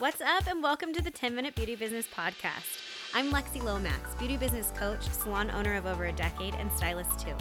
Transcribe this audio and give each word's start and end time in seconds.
What's 0.00 0.20
up, 0.20 0.48
and 0.48 0.60
welcome 0.60 0.92
to 0.92 1.00
the 1.00 1.10
10 1.10 1.36
Minute 1.36 1.54
Beauty 1.54 1.76
Business 1.76 2.08
Podcast. 2.08 2.80
I'm 3.14 3.30
Lexi 3.30 3.62
Lomax, 3.62 4.16
beauty 4.16 4.36
business 4.36 4.72
coach, 4.76 5.08
salon 5.08 5.52
owner 5.52 5.76
of 5.76 5.86
over 5.86 6.06
a 6.06 6.12
decade, 6.12 6.56
and 6.56 6.70
stylist 6.72 7.20
too. 7.20 7.36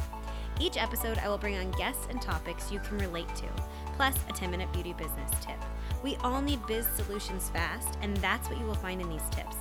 Each 0.62 0.78
episode, 0.78 1.18
I 1.18 1.30
will 1.30 1.40
bring 1.40 1.58
on 1.58 1.72
guests 1.72 2.06
and 2.12 2.22
topics 2.22 2.72
you 2.72 2.80
can 2.82 3.00
relate 3.00 3.28
to, 3.38 3.48
plus 3.96 4.16
a 4.30 4.34
10 4.34 4.52
minute 4.52 4.72
beauty 4.72 4.94
business 4.94 5.32
tip. 5.42 5.58
We 6.04 6.16
all 6.18 6.44
need 6.44 6.64
biz 6.68 6.86
solutions 6.96 7.50
fast, 7.50 7.98
and 8.04 8.16
that's 8.18 8.48
what 8.48 8.60
you 8.60 8.66
will 8.68 8.76
find 8.76 9.02
in 9.02 9.10
these 9.10 9.28
tips 9.32 9.56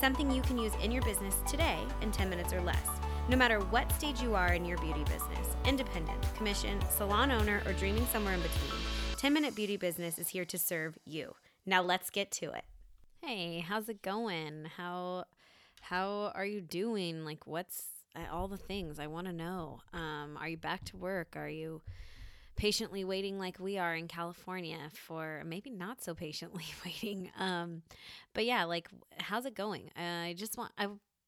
something 0.00 0.30
you 0.30 0.42
can 0.42 0.56
use 0.56 0.72
in 0.82 0.90
your 0.90 1.02
business 1.02 1.36
today 1.46 1.78
in 2.00 2.12
10 2.12 2.30
minutes 2.30 2.54
or 2.54 2.62
less. 2.62 2.88
No 3.28 3.36
matter 3.36 3.58
what 3.60 3.92
stage 3.92 4.22
you 4.22 4.34
are 4.34 4.54
in 4.54 4.64
your 4.64 4.78
beauty 4.78 5.04
business 5.04 5.54
independent, 5.66 6.34
commission, 6.34 6.80
salon 6.88 7.30
owner, 7.30 7.60
or 7.66 7.74
dreaming 7.74 8.06
somewhere 8.06 8.32
in 8.32 8.40
between 8.40 8.80
10 9.18 9.34
Minute 9.34 9.54
Beauty 9.54 9.76
Business 9.76 10.18
is 10.18 10.28
here 10.28 10.46
to 10.46 10.56
serve 10.56 10.96
you. 11.04 11.34
Now 11.68 11.82
let's 11.82 12.08
get 12.08 12.30
to 12.32 12.46
it. 12.52 12.64
Hey, 13.22 13.60
how's 13.60 13.90
it 13.90 14.00
going? 14.00 14.68
How 14.78 15.26
how 15.82 16.32
are 16.34 16.46
you 16.46 16.62
doing? 16.62 17.26
Like 17.26 17.46
what's 17.46 17.84
uh, 18.16 18.34
all 18.34 18.48
the 18.48 18.56
things 18.56 18.98
I 18.98 19.06
want 19.06 19.26
to 19.26 19.34
know. 19.34 19.80
Um 19.92 20.38
are 20.40 20.48
you 20.48 20.56
back 20.56 20.86
to 20.86 20.96
work? 20.96 21.36
Are 21.36 21.48
you 21.48 21.82
patiently 22.56 23.04
waiting 23.04 23.38
like 23.38 23.60
we 23.60 23.76
are 23.76 23.94
in 23.94 24.08
California 24.08 24.78
for 24.94 25.42
maybe 25.44 25.68
not 25.68 26.02
so 26.02 26.14
patiently 26.14 26.64
waiting. 26.86 27.30
Um 27.38 27.82
but 28.32 28.46
yeah, 28.46 28.64
like 28.64 28.88
how's 29.18 29.44
it 29.44 29.54
going? 29.54 29.90
Uh, 29.94 30.24
I 30.24 30.34
just 30.38 30.56
want 30.56 30.72
I 30.78 30.86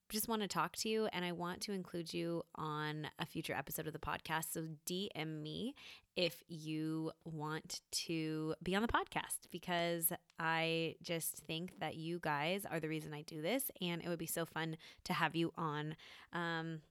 just 0.08 0.26
want 0.26 0.40
to 0.40 0.48
talk 0.48 0.74
to 0.76 0.88
you 0.88 1.06
and 1.12 1.22
I 1.22 1.32
want 1.32 1.60
to 1.62 1.72
include 1.72 2.14
you 2.14 2.44
on 2.54 3.08
a 3.18 3.26
future 3.26 3.52
episode 3.52 3.86
of 3.86 3.92
the 3.92 3.98
podcast. 3.98 4.52
So 4.52 4.68
DM 4.88 5.42
me 5.42 5.74
if 6.20 6.42
you 6.48 7.12
want 7.24 7.80
to 7.90 8.54
be 8.62 8.76
on 8.76 8.82
the 8.82 8.88
podcast 8.88 9.48
because 9.50 10.12
I 10.38 10.96
just 11.02 11.38
think 11.46 11.80
that 11.80 11.96
you 11.96 12.18
guys 12.20 12.66
are 12.70 12.78
the 12.78 12.90
reason 12.90 13.14
I 13.14 13.22
do 13.22 13.40
this 13.40 13.70
and 13.80 14.02
it 14.04 14.08
would 14.08 14.18
be 14.18 14.26
so 14.26 14.44
fun 14.44 14.76
to 15.04 15.14
have 15.14 15.34
you 15.34 15.50
on. 15.56 15.96
Um, 16.34 16.82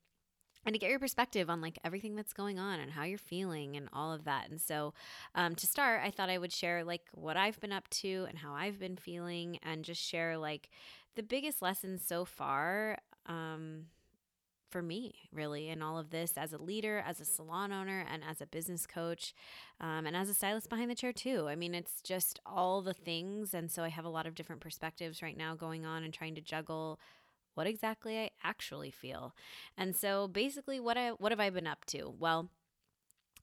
and 0.66 0.74
to 0.74 0.80
get 0.80 0.90
your 0.90 1.00
perspective 1.00 1.48
on 1.48 1.62
like 1.62 1.78
everything 1.86 2.16
that's 2.16 2.34
going 2.34 2.58
on 2.58 2.80
and 2.80 2.92
how 2.92 3.04
you're 3.04 3.20
feeling 3.20 3.78
and 3.78 3.88
all 3.94 4.12
of 4.12 4.24
that. 4.26 4.50
And 4.50 4.60
so, 4.60 4.94
um, 5.36 5.56
to 5.56 5.68
start, 5.68 6.02
I 6.04 6.10
thought 6.10 6.30
I 6.30 6.38
would 6.38 6.52
share 6.52 6.84
like 6.84 7.04
what 7.14 7.38
I've 7.38 7.60
been 7.62 7.72
up 7.72 7.88
to 7.90 8.26
and 8.28 8.38
how 8.38 8.54
I've 8.54 8.78
been 8.78 8.98
feeling, 8.98 9.58
and 9.64 9.86
just 9.86 10.02
share 10.02 10.38
like 10.38 10.70
the 11.16 11.24
biggest 11.24 11.62
lessons 11.62 12.04
so 12.06 12.26
far 12.26 12.98
um, 13.26 13.86
for 14.70 14.82
me, 14.82 15.30
really, 15.32 15.70
in 15.70 15.82
all 15.82 15.98
of 15.98 16.10
this 16.10 16.34
as 16.38 16.54
a 16.54 16.58
leader, 16.58 17.04
as 17.06 17.20
a 17.20 17.26
salon 17.26 17.72
owner, 17.72 18.06
and 18.12 18.24
as 18.24 18.42
a 18.42 18.46
business 18.46 18.86
coach, 18.86 19.34
um, 19.80 20.06
and 20.06 20.16
as 20.16 20.30
a 20.30 20.34
stylist 20.34 20.70
behind 20.70 20.90
the 20.90 20.96
chair, 20.96 21.14
too. 21.14 21.48
I 21.48 21.56
mean, 21.56 21.76
it's 21.76 22.02
just 22.02 22.40
all 22.46 22.82
the 22.82 22.94
things. 22.94 23.54
And 23.54 23.72
so 23.72 23.84
I 23.84 23.90
have 23.90 24.06
a 24.06 24.10
lot 24.10 24.28
of 24.28 24.36
different 24.36 24.62
perspectives 24.62 25.22
right 25.22 25.38
now 25.38 25.56
going 25.56 25.86
on 25.86 26.04
and 26.04 26.14
trying 26.14 26.36
to 26.36 26.42
juggle 26.42 27.00
what 27.56 27.68
exactly 27.68 28.18
I 28.18 28.30
actually 28.44 28.92
feel. 28.92 29.36
And 29.78 29.96
so 29.96 30.30
basically 30.30 30.80
what 30.80 30.98
I 30.98 31.10
what 31.10 31.34
have 31.34 31.42
I 31.42 31.50
been 31.50 31.68
up 31.68 31.84
to? 31.88 32.14
Well, 32.18 32.50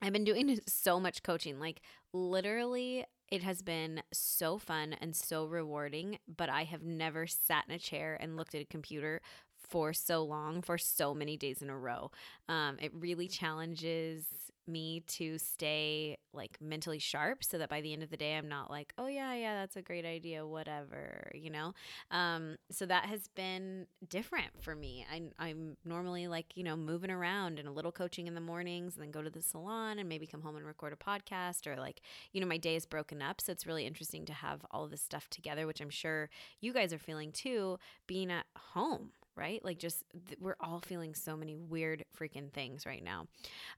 I've 0.01 0.13
been 0.13 0.25
doing 0.25 0.59
so 0.67 0.99
much 0.99 1.23
coaching. 1.23 1.61
Like 1.61 1.83
literally 2.15 3.05
it 3.31 3.43
has 3.43 3.61
been 3.61 4.03
so 4.13 4.57
fun 4.57 4.95
and 5.01 5.15
so 5.15 5.47
rewarding, 5.47 6.19
but 6.29 6.49
I 6.49 6.65
have 6.65 6.83
never 6.83 7.27
sat 7.27 7.65
in 7.69 7.75
a 7.75 7.79
chair 7.79 8.17
and 8.21 8.37
looked 8.37 8.55
at 8.55 8.63
a 8.63 8.67
computer 8.67 9.21
for 9.69 9.93
so 9.93 10.23
long, 10.23 10.63
for 10.63 10.79
so 10.79 11.15
many 11.15 11.37
days 11.37 11.63
in 11.63 11.71
a 11.71 11.77
row. 11.77 12.11
Um, 12.49 12.77
it 12.81 12.93
really 12.95 13.29
challenges 13.29 14.25
me 14.69 15.03
to 15.07 15.39
stay 15.39 16.19
like 16.33 16.59
mentally 16.61 16.99
sharp 16.99 17.45
so 17.45 17.59
that 17.59 17.69
by 17.69 17.81
the 17.81 17.93
end 17.93 18.03
of 18.03 18.11
the 18.11 18.17
day 18.17 18.37
I'm 18.37 18.49
not 18.49 18.71
like, 18.71 18.93
oh 18.99 19.07
yeah, 19.07 19.35
yeah, 19.35 19.55
that's 19.55 19.77
a 19.77 19.83
great 19.83 20.05
idea, 20.05 20.47
whatever, 20.47 21.31
you 21.35 21.51
know? 21.51 21.73
Um, 22.11 22.57
so 22.71 22.85
that 22.87 23.07
has 23.07 23.29
been 23.29 23.87
different 24.09 24.51
for 24.61 24.75
me. 24.75 25.07
I, 25.11 25.23
I'm 25.39 25.77
normally 25.85 26.29
like, 26.29 26.57
you 26.57 26.65
know, 26.65 26.77
moving 26.77 27.11
around 27.11 27.59
and 27.59 27.69
a 27.69 27.73
little 27.73 27.93
coaching 27.93 28.27
in 28.27 28.35
the 28.35 28.41
mornings 28.41 28.95
and 28.97 29.03
then 29.03 29.11
go 29.11 29.23
to 29.23 29.31
the 29.31 29.43
salon 29.43 29.99
and 29.99 30.09
maybe 30.09 30.27
come 30.27 30.43
home 30.43 30.57
and 30.57 30.67
record 30.67 30.93
a 30.93 30.97
podcast 30.97 31.67
or 31.67 31.77
like, 31.77 32.01
you 32.33 32.41
know, 32.41 32.47
my 32.47 32.59
day 32.59 32.77
is 32.77 32.87
broken 32.87 33.23
up. 33.23 33.41
So 33.41 33.53
it's 33.53 33.67
really 33.67 33.87
interesting 33.87 34.25
to 34.27 34.33
have 34.33 34.65
all 34.71 34.89
this 34.89 35.03
stuff 35.03 35.29
together, 35.31 35.67
which 35.67 35.81
I'm 35.81 35.91
sure 35.91 36.29
you 36.61 36.73
guys 36.73 36.93
are 36.93 36.99
feeling 36.99 37.33
too, 37.33 37.79
being 38.07 38.31
at 38.31 38.47
home 38.57 39.11
right? 39.37 39.65
Like, 39.65 39.79
just 39.79 40.05
th- 40.29 40.39
we're 40.41 40.57
all 40.61 40.81
feeling 40.81 41.15
so 41.15 41.37
many 41.37 41.57
weird 41.57 42.05
freaking 42.19 42.53
things 42.53 42.87
right 42.87 43.03
now. 43.03 43.27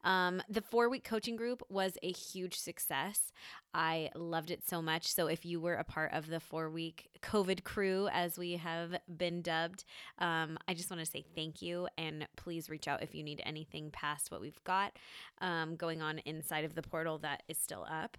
Um, 0.05 0.43
the 0.49 0.61
four 0.61 0.89
week 0.89 1.05
coaching 1.05 1.37
group 1.37 1.63
was 1.69 1.99
a 2.03 2.13
huge 2.13 2.57
success. 2.59 3.33
I 3.75 4.11
loved 4.15 4.51
it 4.51 4.67
so 4.67 4.81
much. 4.81 5.13
So, 5.13 5.27
if 5.27 5.45
you 5.45 5.61
were 5.61 5.75
a 5.75 5.85
part 5.85 6.13
of 6.13 6.29
the 6.29 6.41
four 6.41 6.71
week 6.71 7.09
COVID 7.23 7.65
crew, 7.65 8.09
as 8.13 8.39
we 8.39 8.53
have 8.53 8.99
been 9.17 9.43
dubbed, 9.43 9.85
um, 10.19 10.59
I 10.67 10.75
just 10.75 10.91
want 10.91 11.05
to 11.05 11.11
say 11.11 11.25
thank 11.35 11.63
you. 11.63 11.89
And 11.99 12.27
please 12.37 12.71
reach 12.71 12.89
out 12.89 13.03
if 13.03 13.15
you 13.15 13.23
need 13.23 13.43
anything 13.45 13.91
past 13.91 14.31
what 14.31 14.41
we've 14.41 14.63
got 14.65 14.93
um, 15.41 15.77
going 15.77 16.03
on 16.03 16.19
inside 16.19 16.65
of 16.65 16.75
the 16.75 16.83
portal 16.83 17.19
that 17.19 17.43
is 17.49 17.59
still 17.59 17.87
up. 17.91 18.17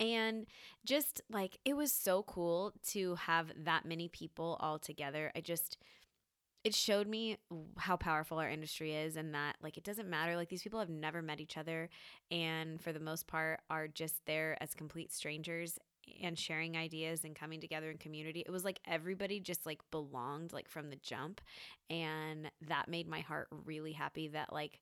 And 0.00 0.46
just 0.84 1.20
like 1.30 1.58
it 1.64 1.76
was 1.76 1.92
so 1.92 2.24
cool 2.24 2.72
to 2.88 3.14
have 3.14 3.52
that 3.64 3.84
many 3.84 4.08
people 4.08 4.56
all 4.60 4.78
together. 4.78 5.30
I 5.36 5.40
just, 5.40 5.78
it 6.64 6.74
showed 6.74 7.08
me 7.08 7.38
how 7.76 7.96
powerful 7.96 8.38
our 8.38 8.48
industry 8.48 8.94
is 8.94 9.16
and 9.16 9.34
that 9.34 9.56
like 9.62 9.76
it 9.76 9.84
doesn't 9.84 10.08
matter 10.08 10.36
like 10.36 10.48
these 10.48 10.62
people 10.62 10.78
have 10.78 10.88
never 10.88 11.20
met 11.20 11.40
each 11.40 11.56
other 11.56 11.88
and 12.30 12.80
for 12.80 12.92
the 12.92 13.00
most 13.00 13.26
part 13.26 13.60
are 13.68 13.88
just 13.88 14.24
there 14.26 14.56
as 14.60 14.74
complete 14.74 15.12
strangers 15.12 15.78
and 16.22 16.38
sharing 16.38 16.76
ideas 16.76 17.24
and 17.24 17.36
coming 17.36 17.60
together 17.60 17.90
in 17.90 17.98
community. 17.98 18.42
It 18.44 18.50
was 18.50 18.64
like 18.64 18.80
everybody 18.86 19.40
just 19.40 19.66
like 19.66 19.80
belonged 19.90 20.52
like 20.52 20.68
from 20.68 20.90
the 20.90 20.96
jump 20.96 21.40
and 21.90 22.50
that 22.68 22.88
made 22.88 23.08
my 23.08 23.20
heart 23.20 23.48
really 23.64 23.92
happy 23.92 24.28
that 24.28 24.52
like 24.52 24.80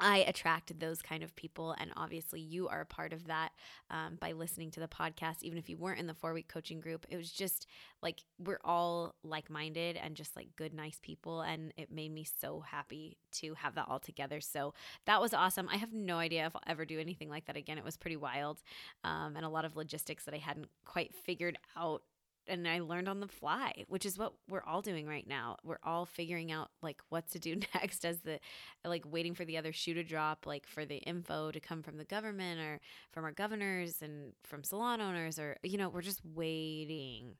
I 0.00 0.18
attracted 0.18 0.80
those 0.80 1.02
kind 1.02 1.22
of 1.22 1.36
people. 1.36 1.74
And 1.78 1.92
obviously, 1.96 2.40
you 2.40 2.68
are 2.68 2.80
a 2.80 2.86
part 2.86 3.12
of 3.12 3.26
that 3.26 3.50
um, 3.90 4.16
by 4.18 4.32
listening 4.32 4.70
to 4.72 4.80
the 4.80 4.88
podcast. 4.88 5.42
Even 5.42 5.58
if 5.58 5.68
you 5.68 5.76
weren't 5.76 6.00
in 6.00 6.06
the 6.06 6.14
four 6.14 6.32
week 6.32 6.48
coaching 6.48 6.80
group, 6.80 7.06
it 7.10 7.16
was 7.16 7.30
just 7.30 7.66
like 8.02 8.24
we're 8.38 8.60
all 8.64 9.14
like 9.22 9.50
minded 9.50 9.96
and 10.02 10.16
just 10.16 10.34
like 10.34 10.48
good, 10.56 10.72
nice 10.72 10.98
people. 11.02 11.42
And 11.42 11.72
it 11.76 11.92
made 11.92 12.12
me 12.12 12.26
so 12.40 12.60
happy 12.60 13.18
to 13.32 13.54
have 13.54 13.74
that 13.74 13.86
all 13.88 14.00
together. 14.00 14.40
So 14.40 14.74
that 15.06 15.20
was 15.20 15.34
awesome. 15.34 15.68
I 15.68 15.76
have 15.76 15.92
no 15.92 16.16
idea 16.16 16.46
if 16.46 16.56
I'll 16.56 16.62
ever 16.66 16.84
do 16.84 16.98
anything 16.98 17.28
like 17.28 17.46
that 17.46 17.56
again. 17.56 17.78
It 17.78 17.84
was 17.84 17.96
pretty 17.96 18.16
wild 18.16 18.62
um, 19.04 19.36
and 19.36 19.44
a 19.44 19.48
lot 19.48 19.64
of 19.64 19.76
logistics 19.76 20.24
that 20.24 20.34
I 20.34 20.38
hadn't 20.38 20.68
quite 20.84 21.14
figured 21.14 21.58
out 21.76 22.02
and 22.50 22.66
I 22.66 22.80
learned 22.80 23.08
on 23.08 23.20
the 23.20 23.28
fly, 23.28 23.84
which 23.88 24.04
is 24.04 24.18
what 24.18 24.34
we're 24.48 24.64
all 24.64 24.82
doing 24.82 25.06
right 25.06 25.26
now. 25.26 25.56
We're 25.64 25.78
all 25.84 26.04
figuring 26.04 26.52
out 26.52 26.70
like 26.82 27.00
what 27.08 27.30
to 27.30 27.38
do 27.38 27.56
next 27.74 28.04
as 28.04 28.20
the 28.20 28.40
like 28.84 29.04
waiting 29.06 29.34
for 29.34 29.44
the 29.44 29.56
other 29.56 29.72
shoe 29.72 29.94
to 29.94 30.02
drop, 30.02 30.46
like 30.46 30.66
for 30.66 30.84
the 30.84 30.96
info 30.96 31.50
to 31.52 31.60
come 31.60 31.82
from 31.82 31.96
the 31.96 32.04
government 32.04 32.60
or 32.60 32.80
from 33.12 33.24
our 33.24 33.32
governors 33.32 34.02
and 34.02 34.32
from 34.42 34.64
salon 34.64 35.00
owners 35.00 35.38
or 35.38 35.56
you 35.62 35.78
know, 35.78 35.88
we're 35.88 36.02
just 36.02 36.20
waiting 36.34 37.36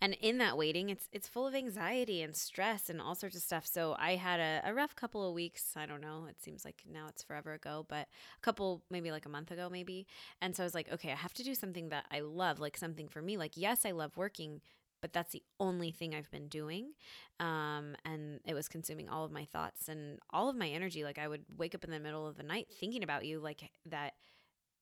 and 0.00 0.14
in 0.20 0.38
that 0.38 0.56
waiting 0.56 0.90
it's 0.90 1.08
it's 1.12 1.28
full 1.28 1.46
of 1.46 1.54
anxiety 1.54 2.22
and 2.22 2.36
stress 2.36 2.88
and 2.90 3.00
all 3.00 3.14
sorts 3.14 3.36
of 3.36 3.42
stuff. 3.42 3.66
So 3.66 3.96
i 3.98 4.16
had 4.16 4.40
a, 4.40 4.60
a 4.64 4.74
rough 4.74 4.94
couple 4.94 5.26
of 5.26 5.34
weeks. 5.34 5.72
I 5.76 5.86
don't 5.86 6.00
know. 6.00 6.26
It 6.28 6.42
seems 6.42 6.64
like 6.64 6.82
now 6.90 7.06
it's 7.08 7.22
forever 7.22 7.52
ago 7.54 7.86
but 7.88 8.08
a 8.36 8.40
couple 8.42 8.82
maybe 8.90 9.10
like 9.10 9.26
a 9.26 9.30
month 9.30 9.50
ago 9.50 9.68
maybe. 9.70 10.06
And 10.40 10.54
so 10.56 10.62
i 10.62 10.66
was 10.66 10.74
like 10.74 10.92
okay 10.92 11.12
i 11.12 11.16
have 11.16 11.34
to 11.34 11.44
do 11.44 11.54
something 11.54 11.88
that 11.90 12.06
i 12.10 12.20
love 12.20 12.60
like 12.60 12.76
something 12.76 13.08
for 13.08 13.22
me. 13.22 13.36
Like 13.36 13.52
yes 13.56 13.84
i 13.84 13.90
love 13.90 14.16
working 14.16 14.60
but 15.02 15.12
that's 15.12 15.32
the 15.32 15.42
only 15.60 15.90
thing 15.90 16.14
I've 16.14 16.30
been 16.30 16.48
doing. 16.48 16.92
Um, 17.38 17.96
and 18.04 18.40
it 18.44 18.54
was 18.54 18.66
consuming 18.66 19.08
all 19.08 19.24
of 19.24 19.30
my 19.30 19.44
thoughts 19.44 19.88
and 19.88 20.18
all 20.30 20.48
of 20.48 20.56
my 20.56 20.68
energy. 20.68 21.04
Like 21.04 21.18
I 21.18 21.28
would 21.28 21.44
wake 21.56 21.74
up 21.74 21.84
in 21.84 21.90
the 21.90 22.00
middle 22.00 22.26
of 22.26 22.36
the 22.36 22.42
night 22.42 22.68
thinking 22.80 23.02
about 23.02 23.24
you, 23.24 23.38
like 23.38 23.70
that 23.86 24.14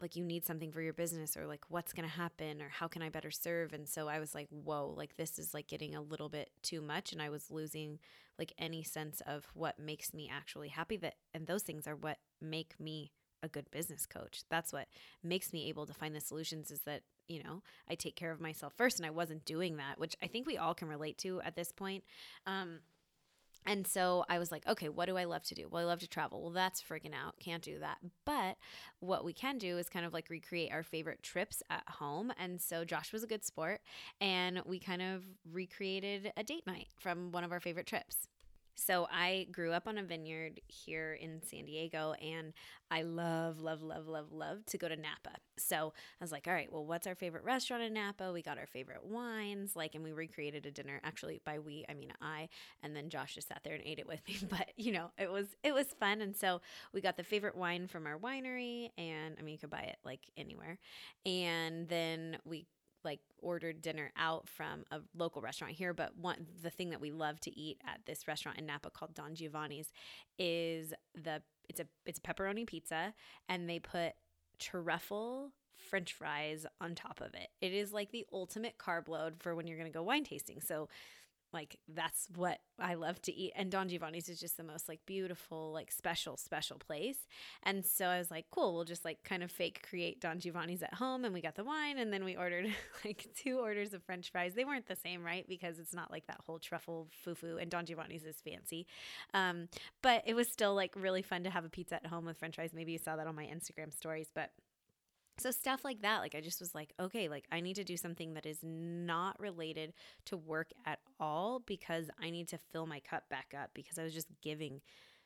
like 0.00 0.16
you 0.16 0.25
need 0.25 0.44
something 0.44 0.72
for 0.72 0.82
your 0.82 0.93
business 0.93 1.37
or 1.37 1.47
like 1.47 1.65
what's 1.69 1.93
going 1.93 2.09
to 2.09 2.15
happen 2.15 2.60
or 2.60 2.69
how 2.69 2.88
can 2.88 3.03
I 3.03 3.09
better 3.09 3.31
serve? 3.31 3.73
And 3.73 3.88
so 3.88 4.08
I 4.08 4.19
was 4.19 4.35
like 4.35 4.49
whoa 4.50 4.94
like 4.96 5.17
this 5.17 5.38
is 5.38 5.55
like 5.55 5.67
getting 5.67 5.94
a 5.94 6.02
little 6.02 6.29
bit 6.29 6.50
too 6.62 6.81
much. 6.81 7.12
And 7.12 7.23
I 7.23 7.31
was 7.31 7.50
losing 7.50 7.99
like 8.38 8.52
any 8.58 8.82
sense 8.82 9.23
of 9.26 9.46
what 9.55 9.79
makes 9.79 10.12
me 10.12 10.31
actually 10.32 10.69
happy 10.69 10.96
that 10.99 11.14
and 11.32 11.46
those 11.46 11.62
things 11.62 11.87
are 11.87 11.96
what 11.96 12.19
make 12.41 12.79
me 12.81 13.12
a 13.43 13.49
good 13.49 13.70
business 13.70 14.06
coach. 14.06 14.43
That's 14.50 14.73
what 14.73 14.88
makes 15.23 15.52
me 15.52 15.69
able 15.69 15.87
to 15.87 15.94
find 15.94 16.14
the 16.14 16.20
solutions 16.20 16.70
is 16.70 16.81
that 16.81 17.02
you 17.29 17.43
know 17.43 17.62
I 17.88 17.94
take 17.94 18.17
care 18.17 18.32
of 18.32 18.41
myself 18.41 18.75
first 18.76 18.99
and 18.99 19.06
I 19.06 19.11
wasn't 19.11 19.44
doing 19.44 19.76
that 19.76 19.99
which 19.99 20.17
I 20.23 20.26
think 20.26 20.46
we 20.46 20.58
all 20.58 20.75
can 20.75 20.88
relate 20.88 21.19
to 21.19 21.41
at 21.43 21.56
this 21.56 21.73
point. 21.73 22.05
Um 22.46 22.81
and 23.66 23.87
so 23.87 24.25
I 24.28 24.38
was 24.38 24.52
like, 24.52 24.66
okay, 24.66 24.88
what 24.88 25.06
do 25.06 25.16
I 25.16 25.25
love 25.25 25.43
to 25.44 25.55
do? 25.55 25.69
Well, 25.70 25.82
I 25.82 25.87
love 25.87 26.00
to 26.00 26.08
travel. 26.08 26.43
Well, 26.43 26.50
that's 26.50 26.82
freaking 26.82 27.14
out. 27.14 27.34
Can't 27.40 27.62
do 27.62 27.78
that. 27.78 27.99
But 28.25 28.56
what 29.00 29.25
we 29.25 29.32
can 29.32 29.58
do 29.58 29.78
is 29.78 29.88
kind 29.88 30.05
of 30.05 30.12
like 30.12 30.28
recreate 30.31 30.72
our 30.72 30.82
favorite 30.82 31.22
trips 31.22 31.62
at 31.70 31.84
home. 31.88 32.32
And 32.38 32.61
so 32.61 32.84
Josh 32.84 33.12
was 33.12 33.22
a 33.22 33.26
good 33.26 33.44
sport. 33.44 33.81
And 34.20 34.61
we 34.66 34.78
kind 34.78 35.02
of 35.02 35.22
recreated 35.50 36.32
a 36.37 36.44
date 36.44 36.66
night 36.66 36.88
from 36.99 37.32
one 37.32 37.44
of 37.44 37.52
our 37.52 37.61
favorite 37.61 37.87
trips. 37.87 38.28
So 38.75 39.06
I 39.11 39.47
grew 39.53 39.73
up 39.73 39.87
on 39.87 39.99
a 39.99 40.03
vineyard 40.03 40.61
here 40.69 41.15
in 41.15 41.41
San 41.43 41.65
Diego 41.65 42.15
and 42.21 42.53
I 42.91 43.03
love, 43.03 43.61
love, 43.61 43.82
love, 43.82 44.06
love, 44.06 44.31
love 44.32 44.65
to 44.67 44.79
go 44.79 44.88
to 44.88 44.97
Napa. 44.97 45.37
So 45.59 45.93
I 46.21 46.25
was 46.25 46.32
like, 46.32 46.47
all 46.47 46.53
right, 46.53 46.71
well, 46.71 46.85
what's 46.85 47.06
our 47.06 47.15
favorite 47.15 47.44
restaurant 47.44 47.82
in 47.82 47.94
Napa? 47.94 48.32
We 48.32 48.43
got 48.43 48.59
our 48.59 48.67
favorite 48.67 49.05
wines, 49.05 49.75
like, 49.75 49.94
and 49.94 50.05
we 50.05 50.12
recreated 50.12 50.67
a 50.67 50.71
dinner. 50.71 51.00
Actually, 51.03 51.41
by 51.44 51.59
we, 51.59 51.85
I 51.88 51.94
mean 51.94 52.12
I, 52.21 52.49
and 52.82 52.94
then 52.94 53.09
Josh 53.11 53.35
just 53.35 53.49
sat 53.49 53.61
there 53.65 53.75
and 53.75 53.82
ate 53.85 53.99
it 53.99 54.06
with 54.06 54.21
me. 54.29 54.37
But 54.49 54.71
you 54.77 54.93
know, 54.93 55.11
it 55.19 55.31
was 55.31 55.47
it 55.62 55.73
was 55.75 55.87
fun. 55.99 56.20
And 56.20 56.37
so 56.37 56.61
we 56.93 57.00
got 57.00 57.17
the 57.17 57.25
favorite 57.25 57.56
wine 57.56 57.87
from 57.88 58.06
our 58.06 58.19
winery, 58.19 58.91
and 58.99 59.37
I 59.38 59.43
mean 59.43 59.53
you 59.53 59.59
could 59.59 59.70
buy 59.70 59.82
it 59.82 59.97
like 60.05 60.20
anywhere. 60.37 60.79
And 61.27 61.88
then 61.88 62.37
we 62.44 62.67
like 63.05 63.21
ordered 63.39 63.83
dinner 63.83 64.11
out 64.17 64.49
from 64.49 64.85
a 64.91 65.01
local 65.17 65.43
restaurant 65.43 65.75
here, 65.75 65.93
but 65.93 66.17
one 66.17 66.47
the 66.62 66.71
thing 66.71 66.91
that 66.91 67.01
we 67.01 67.11
love 67.11 67.41
to 67.41 67.59
eat 67.59 67.81
at 67.87 68.01
this 68.06 68.27
restaurant 68.27 68.59
in 68.59 68.67
Napa 68.67 68.91
called 68.91 69.15
Don 69.15 69.35
Giovanni's 69.35 69.93
is 70.39 70.95
the 71.15 71.43
it's 71.69 71.81
a 71.81 71.87
it's 72.06 72.19
a 72.19 72.23
pepperoni 72.23 72.67
pizza 72.67 73.15
and 73.49 73.69
they 73.69 73.79
put 73.79 74.12
truffle 74.59 75.53
french 75.77 76.12
fries 76.12 76.67
on 76.81 76.95
top 76.95 77.21
of 77.21 77.35
it. 77.35 77.49
It 77.61 77.73
is 77.73 77.93
like 77.93 78.11
the 78.11 78.27
ultimate 78.33 78.79
carb 78.79 79.09
load 79.09 79.35
for 79.41 79.55
when 79.55 79.67
you're 79.67 79.79
going 79.79 79.91
to 79.91 79.97
go 79.97 80.03
wine 80.03 80.25
tasting. 80.25 80.61
So 80.61 80.89
like 81.55 81.79
that's 81.89 82.29
what 82.35 82.59
I 82.79 82.95
love 82.95 83.23
to 83.23 83.35
eat. 83.35 83.53
And 83.56 83.71
Don 83.71 83.89
Giovanni's 83.89 84.29
is 84.29 84.41
just 84.41 84.56
the 84.56 84.65
most 84.65 84.89
like 84.89 85.01
beautiful, 85.06 85.73
like 85.73 85.93
special, 85.93 86.37
special 86.37 86.77
place. 86.77 87.17
And 87.62 87.85
so 87.85 88.06
I 88.06 88.19
was 88.19 88.31
like, 88.31 88.47
cool, 88.51 88.75
we'll 88.75 88.85
just 88.85 89.05
like 89.05 89.23
kind 89.25 89.43
of 89.43 89.51
fake 89.51 89.87
create 89.89 90.21
Don 90.21 90.41
Giovanni's 90.41 90.83
at 90.83 90.95
home. 90.95 91.25
And 91.25 91.33
we 91.33 91.41
got 91.41 91.55
the 91.55 91.65
wine. 91.65 91.99
And 91.99 92.12
then 92.12 92.25
we 92.25 92.37
ordered 92.37 92.67
like 93.05 93.27
two 93.37 93.59
orders 93.61 93.95
of 93.95 94.03
French 94.03 94.31
fries. 94.31 94.55
They 94.55 94.65
weren't 94.65 94.89
the 94.89 94.97
same, 94.97 95.23
right? 95.23 95.47
Because 95.49 95.79
it's 95.79 95.95
not 95.95 96.11
like 96.11 96.27
that 96.27 96.41
whole 96.45 96.59
truffle 96.59 97.09
foo, 97.11 97.59
And 97.59 97.71
Don 97.71 97.87
Giovanni's 97.87 98.25
is 98.25 98.37
fancy. 98.43 98.87
Um, 99.33 99.69
but 100.03 100.23
it 100.27 100.35
was 100.35 100.49
still 100.49 100.75
like 100.75 100.93
really 100.97 101.23
fun 101.23 101.45
to 101.45 101.51
have 101.51 101.65
a 101.65 101.71
pizza 101.71 101.95
at 101.95 102.06
home 102.06 102.27
with 102.27 102.37
French 102.37 102.56
fries. 102.56 102.73
Maybe 102.75 102.93
you 102.93 102.99
saw 102.99 103.17
that 103.17 103.27
on 103.27 103.35
my 103.35 103.45
Instagram 103.45 103.95
stories. 103.95 104.29
But 104.35 104.51
so 105.39 105.51
stuff 105.51 105.85
like 105.85 106.03
that 106.03 106.21
like 106.21 106.35
i 106.35 106.41
just 106.41 106.61
was 106.61 106.75
like 106.75 106.93
okay 107.01 107.29
like 107.29 107.45
i 107.51 107.61
need 107.61 107.75
to 107.75 107.85
do 107.85 107.97
something 107.97 108.35
that 108.35 108.47
is 108.47 108.59
not 108.62 109.39
related 109.41 109.93
to 110.25 110.37
work 110.37 110.71
at 110.87 110.99
all 111.20 111.62
because 111.66 112.11
i 112.20 112.31
need 112.31 112.49
to 112.49 112.58
fill 112.58 112.87
my 112.87 113.00
cup 113.00 113.28
back 113.28 113.55
up 113.58 113.70
because 113.75 113.99
i 113.99 114.02
was 114.02 114.14
just 114.14 114.28
giving 114.43 114.81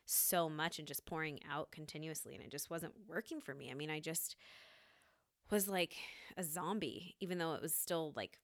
so 0.05 0.49
much 0.49 0.79
and 0.79 0.87
just 0.87 1.05
pouring 1.05 1.39
out 1.49 1.71
continuously 1.71 2.33
and 2.33 2.43
it 2.43 2.49
just 2.49 2.71
wasn't 2.71 2.93
working 3.07 3.39
for 3.39 3.53
me. 3.53 3.69
I 3.69 3.75
mean 3.75 3.91
i 3.91 3.99
just 3.99 4.35
was 5.51 5.67
like 5.67 5.95
a 6.35 6.43
zombie 6.43 7.15
even 7.19 7.37
though 7.37 7.53
it 7.53 7.61
was 7.61 7.75
still 7.75 8.13
like 8.15 8.39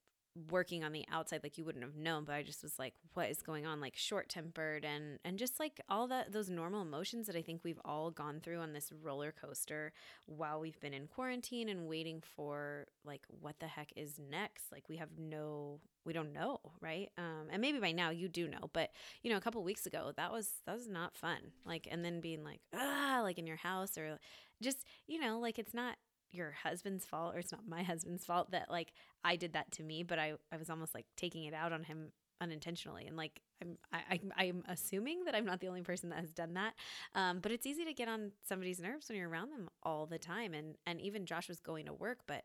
working 0.51 0.83
on 0.83 0.91
the 0.91 1.05
outside 1.11 1.41
like 1.43 1.57
you 1.57 1.63
wouldn't 1.63 1.83
have 1.83 1.95
known 1.95 2.25
but 2.25 2.35
i 2.35 2.43
just 2.43 2.61
was 2.61 2.77
like 2.77 2.93
what 3.13 3.29
is 3.29 3.41
going 3.41 3.65
on? 3.65 3.79
Like 3.79 3.95
short 3.95 4.29
tempered 4.29 4.83
and 4.85 5.19
and 5.23 5.39
just 5.39 5.59
like 5.59 5.79
all 5.89 6.07
that 6.07 6.31
those 6.31 6.49
normal 6.49 6.81
emotions 6.81 7.27
that 7.27 7.35
i 7.35 7.41
think 7.41 7.61
we've 7.63 7.79
all 7.85 8.11
gone 8.11 8.39
through 8.41 8.59
on 8.59 8.73
this 8.73 8.91
roller 9.01 9.31
coaster 9.31 9.93
while 10.25 10.59
we've 10.59 10.79
been 10.79 10.93
in 10.93 11.07
quarantine 11.07 11.69
and 11.69 11.87
waiting 11.87 12.21
for 12.35 12.87
like 13.05 13.21
what 13.39 13.59
the 13.59 13.67
heck 13.67 13.91
is 13.95 14.19
next? 14.29 14.71
Like 14.71 14.89
we 14.89 14.97
have 14.97 15.09
no 15.17 15.79
we 16.03 16.13
don't 16.13 16.33
know 16.33 16.59
right? 16.81 17.09
Um 17.17 17.47
and 17.51 17.61
maybe 17.61 17.79
by 17.79 17.91
now 17.91 18.09
you 18.09 18.27
do 18.27 18.47
know 18.47 18.69
but 18.73 18.91
you 19.23 19.31
know 19.31 19.37
a 19.37 19.41
couple 19.41 19.63
weeks 19.63 19.85
ago 19.85 20.11
that 20.17 20.31
was 20.31 20.49
that 20.65 20.75
was 20.75 20.87
not 20.87 21.15
fun. 21.15 21.39
Like 21.65 21.87
and 21.89 22.03
then 22.03 22.19
being 22.19 22.43
like 22.43 22.59
ah 22.73 23.21
like 23.23 23.39
in 23.39 23.47
your 23.47 23.57
house 23.57 23.97
or 23.97 24.19
just 24.61 24.85
you 25.07 25.19
know 25.19 25.39
like 25.39 25.59
it's 25.59 25.73
not 25.73 25.95
your 26.35 26.55
husband's 26.63 27.05
fault 27.05 27.35
or 27.35 27.39
it's 27.39 27.51
not 27.51 27.67
my 27.67 27.83
husband's 27.83 28.25
fault 28.25 28.51
that 28.51 28.69
like 28.69 28.93
I 29.23 29.35
did 29.35 29.53
that 29.53 29.71
to 29.73 29.83
me, 29.83 30.03
but 30.03 30.19
I, 30.19 30.33
I 30.51 30.57
was 30.57 30.69
almost 30.69 30.93
like 30.93 31.05
taking 31.17 31.45
it 31.45 31.53
out 31.53 31.73
on 31.73 31.83
him 31.83 32.11
unintentionally. 32.41 33.05
And 33.07 33.17
like, 33.17 33.41
I'm, 33.61 33.77
I, 33.93 34.19
I'm 34.37 34.63
assuming 34.67 35.25
that 35.25 35.35
I'm 35.35 35.45
not 35.45 35.59
the 35.59 35.67
only 35.67 35.81
person 35.81 36.09
that 36.09 36.19
has 36.19 36.31
done 36.31 36.53
that. 36.55 36.73
Um, 37.13 37.39
but 37.39 37.51
it's 37.51 37.65
easy 37.65 37.85
to 37.85 37.93
get 37.93 38.07
on 38.07 38.31
somebody's 38.47 38.79
nerves 38.79 39.09
when 39.09 39.17
you're 39.17 39.29
around 39.29 39.51
them 39.51 39.69
all 39.83 40.05
the 40.05 40.19
time. 40.19 40.53
And, 40.53 40.75
and 40.85 41.01
even 41.01 41.25
Josh 41.25 41.47
was 41.47 41.59
going 41.59 41.85
to 41.85 41.93
work, 41.93 42.19
but 42.27 42.43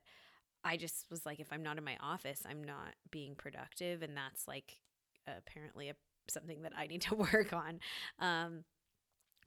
I 0.65 0.77
just 0.77 1.07
was 1.11 1.25
like, 1.25 1.41
if 1.41 1.53
I'm 1.53 1.63
not 1.63 1.79
in 1.79 1.85
my 1.85 1.97
office, 2.01 2.43
I'm 2.49 2.63
not 2.63 2.95
being 3.11 3.35
productive. 3.35 4.03
And 4.03 4.17
that's 4.17 4.47
like 4.47 4.79
apparently 5.27 5.89
a, 5.89 5.95
something 6.29 6.63
that 6.63 6.73
I 6.77 6.87
need 6.87 7.03
to 7.03 7.15
work 7.33 7.53
on. 7.53 7.81
Um, 8.19 8.65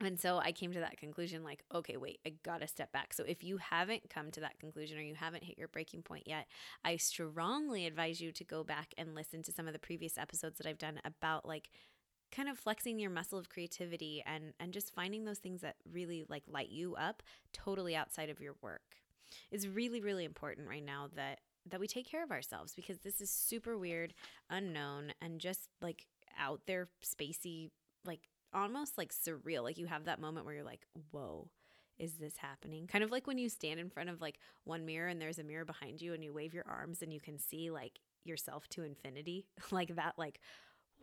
and 0.03 0.19
so 0.19 0.39
I 0.39 0.51
came 0.51 0.71
to 0.73 0.79
that 0.79 0.97
conclusion 0.97 1.44
like, 1.44 1.63
okay, 1.73 1.97
wait, 1.97 2.19
I 2.25 2.33
gotta 2.44 2.67
step 2.67 2.91
back. 2.91 3.13
So 3.13 3.23
if 3.23 3.44
you 3.44 3.57
haven't 3.57 4.09
come 4.09 4.31
to 4.31 4.39
that 4.41 4.59
conclusion 4.59 4.97
or 4.97 5.01
you 5.01 5.15
haven't 5.15 5.44
hit 5.44 5.57
your 5.57 5.67
breaking 5.67 6.03
point 6.03 6.27
yet, 6.27 6.47
I 6.83 6.97
strongly 6.97 7.85
advise 7.85 8.21
you 8.21 8.31
to 8.31 8.44
go 8.44 8.63
back 8.63 8.94
and 8.97 9.15
listen 9.15 9.44
to 9.44 9.51
some 9.51 9.67
of 9.67 9.73
the 9.73 9.79
previous 9.79 10.17
episodes 10.17 10.57
that 10.57 10.67
I've 10.67 10.77
done 10.77 11.00
about 11.05 11.47
like 11.47 11.69
kind 12.31 12.50
of 12.50 12.57
flexing 12.57 13.00
your 13.00 13.11
muscle 13.11 13.38
of 13.38 13.50
creativity 13.50 14.23
and 14.25 14.53
and 14.59 14.73
just 14.73 14.94
finding 14.94 15.25
those 15.25 15.38
things 15.38 15.61
that 15.61 15.75
really 15.91 16.25
like 16.27 16.44
light 16.47 16.69
you 16.69 16.95
up 16.95 17.21
totally 17.53 17.95
outside 17.95 18.29
of 18.29 18.39
your 18.39 18.56
work. 18.61 18.81
Is 19.51 19.67
really 19.67 20.01
really 20.01 20.25
important 20.25 20.67
right 20.67 20.83
now 20.83 21.09
that 21.15 21.39
that 21.69 21.79
we 21.79 21.88
take 21.88 22.09
care 22.09 22.23
of 22.23 22.31
ourselves 22.31 22.73
because 22.75 22.99
this 22.99 23.21
is 23.21 23.29
super 23.29 23.77
weird, 23.77 24.13
unknown 24.49 25.13
and 25.21 25.39
just 25.39 25.69
like 25.81 26.07
out 26.38 26.61
there 26.65 26.89
spacey 27.03 27.69
like 28.06 28.27
almost 28.53 28.97
like 28.97 29.13
surreal. 29.13 29.63
Like 29.63 29.77
you 29.77 29.88
have 29.88 30.05
that 30.05 30.19
moment 30.19 30.45
where 30.45 30.55
you're 30.55 30.63
like, 30.63 30.85
whoa, 31.11 31.50
is 32.00 32.13
this 32.15 32.38
happening? 32.38 32.88
Kind 32.88 33.03
of 33.03 33.11
like 33.11 33.27
when 33.27 33.38
you 33.38 33.50
stand 33.50 33.79
in 33.79 33.89
front 33.89 34.09
of 34.09 34.21
like 34.21 34.39
one 34.63 34.85
mirror 34.85 35.07
and 35.07 35.21
there's 35.21 35.39
a 35.39 35.44
mirror 35.44 35.65
behind 35.65 36.01
you 36.01 36.13
and 36.13 36.23
you 36.23 36.33
wave 36.33 36.53
your 36.53 36.65
arms 36.67 37.01
and 37.01 37.13
you 37.13 37.19
can 37.19 37.39
see 37.39 37.69
like 37.69 38.00
yourself 38.23 38.67
to 38.69 38.83
infinity. 38.83 39.45
like 39.71 39.95
that, 39.95 40.13
like, 40.17 40.39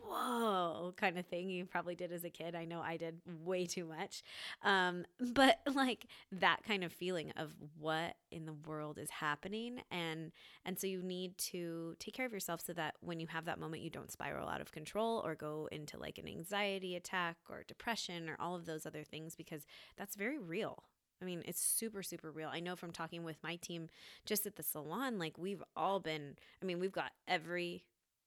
whoa 0.02 0.92
kind 0.96 1.18
of 1.18 1.26
thing 1.26 1.48
you 1.48 1.64
probably 1.64 1.94
did 1.94 2.12
as 2.12 2.24
a 2.24 2.30
kid. 2.30 2.54
I 2.54 2.64
know 2.64 2.80
I 2.80 2.96
did 2.96 3.20
way 3.44 3.66
too 3.66 3.84
much. 3.84 4.22
Um, 4.64 5.04
but 5.32 5.60
like 5.74 6.06
that 6.32 6.62
kind 6.66 6.84
of 6.84 6.92
feeling 6.92 7.32
of 7.36 7.54
what 7.78 8.14
in 8.30 8.46
the 8.46 8.52
world 8.52 8.98
is 8.98 9.10
happening 9.10 9.80
and 9.90 10.32
and 10.64 10.78
so 10.78 10.86
you 10.86 11.02
need 11.02 11.36
to 11.38 11.96
take 11.98 12.14
care 12.14 12.26
of 12.26 12.32
yourself 12.32 12.60
so 12.60 12.72
that 12.72 12.94
when 13.00 13.18
you 13.18 13.26
have 13.26 13.44
that 13.46 13.58
moment 13.58 13.82
you 13.82 13.90
don't 13.90 14.12
spiral 14.12 14.48
out 14.48 14.60
of 14.60 14.72
control 14.72 15.22
or 15.24 15.34
go 15.34 15.68
into 15.72 15.98
like 15.98 16.18
an 16.18 16.28
anxiety 16.28 16.94
attack 16.96 17.36
or 17.48 17.64
depression 17.66 18.28
or 18.28 18.36
all 18.38 18.54
of 18.54 18.66
those 18.66 18.86
other 18.86 19.02
things 19.02 19.34
because 19.34 19.66
that's 19.96 20.16
very 20.16 20.38
real. 20.38 20.84
I 21.22 21.26
mean, 21.26 21.42
it's 21.44 21.60
super, 21.60 22.02
super 22.02 22.30
real. 22.30 22.48
I 22.50 22.60
know 22.60 22.76
from 22.76 22.92
talking 22.92 23.24
with 23.24 23.36
my 23.42 23.56
team 23.56 23.88
just 24.24 24.46
at 24.46 24.56
the 24.56 24.62
salon, 24.62 25.18
like 25.18 25.36
we've 25.36 25.62
all 25.76 26.00
been, 26.00 26.36
I 26.62 26.64
mean, 26.64 26.80
we've 26.80 26.92
got 26.92 27.12
every 27.28 27.84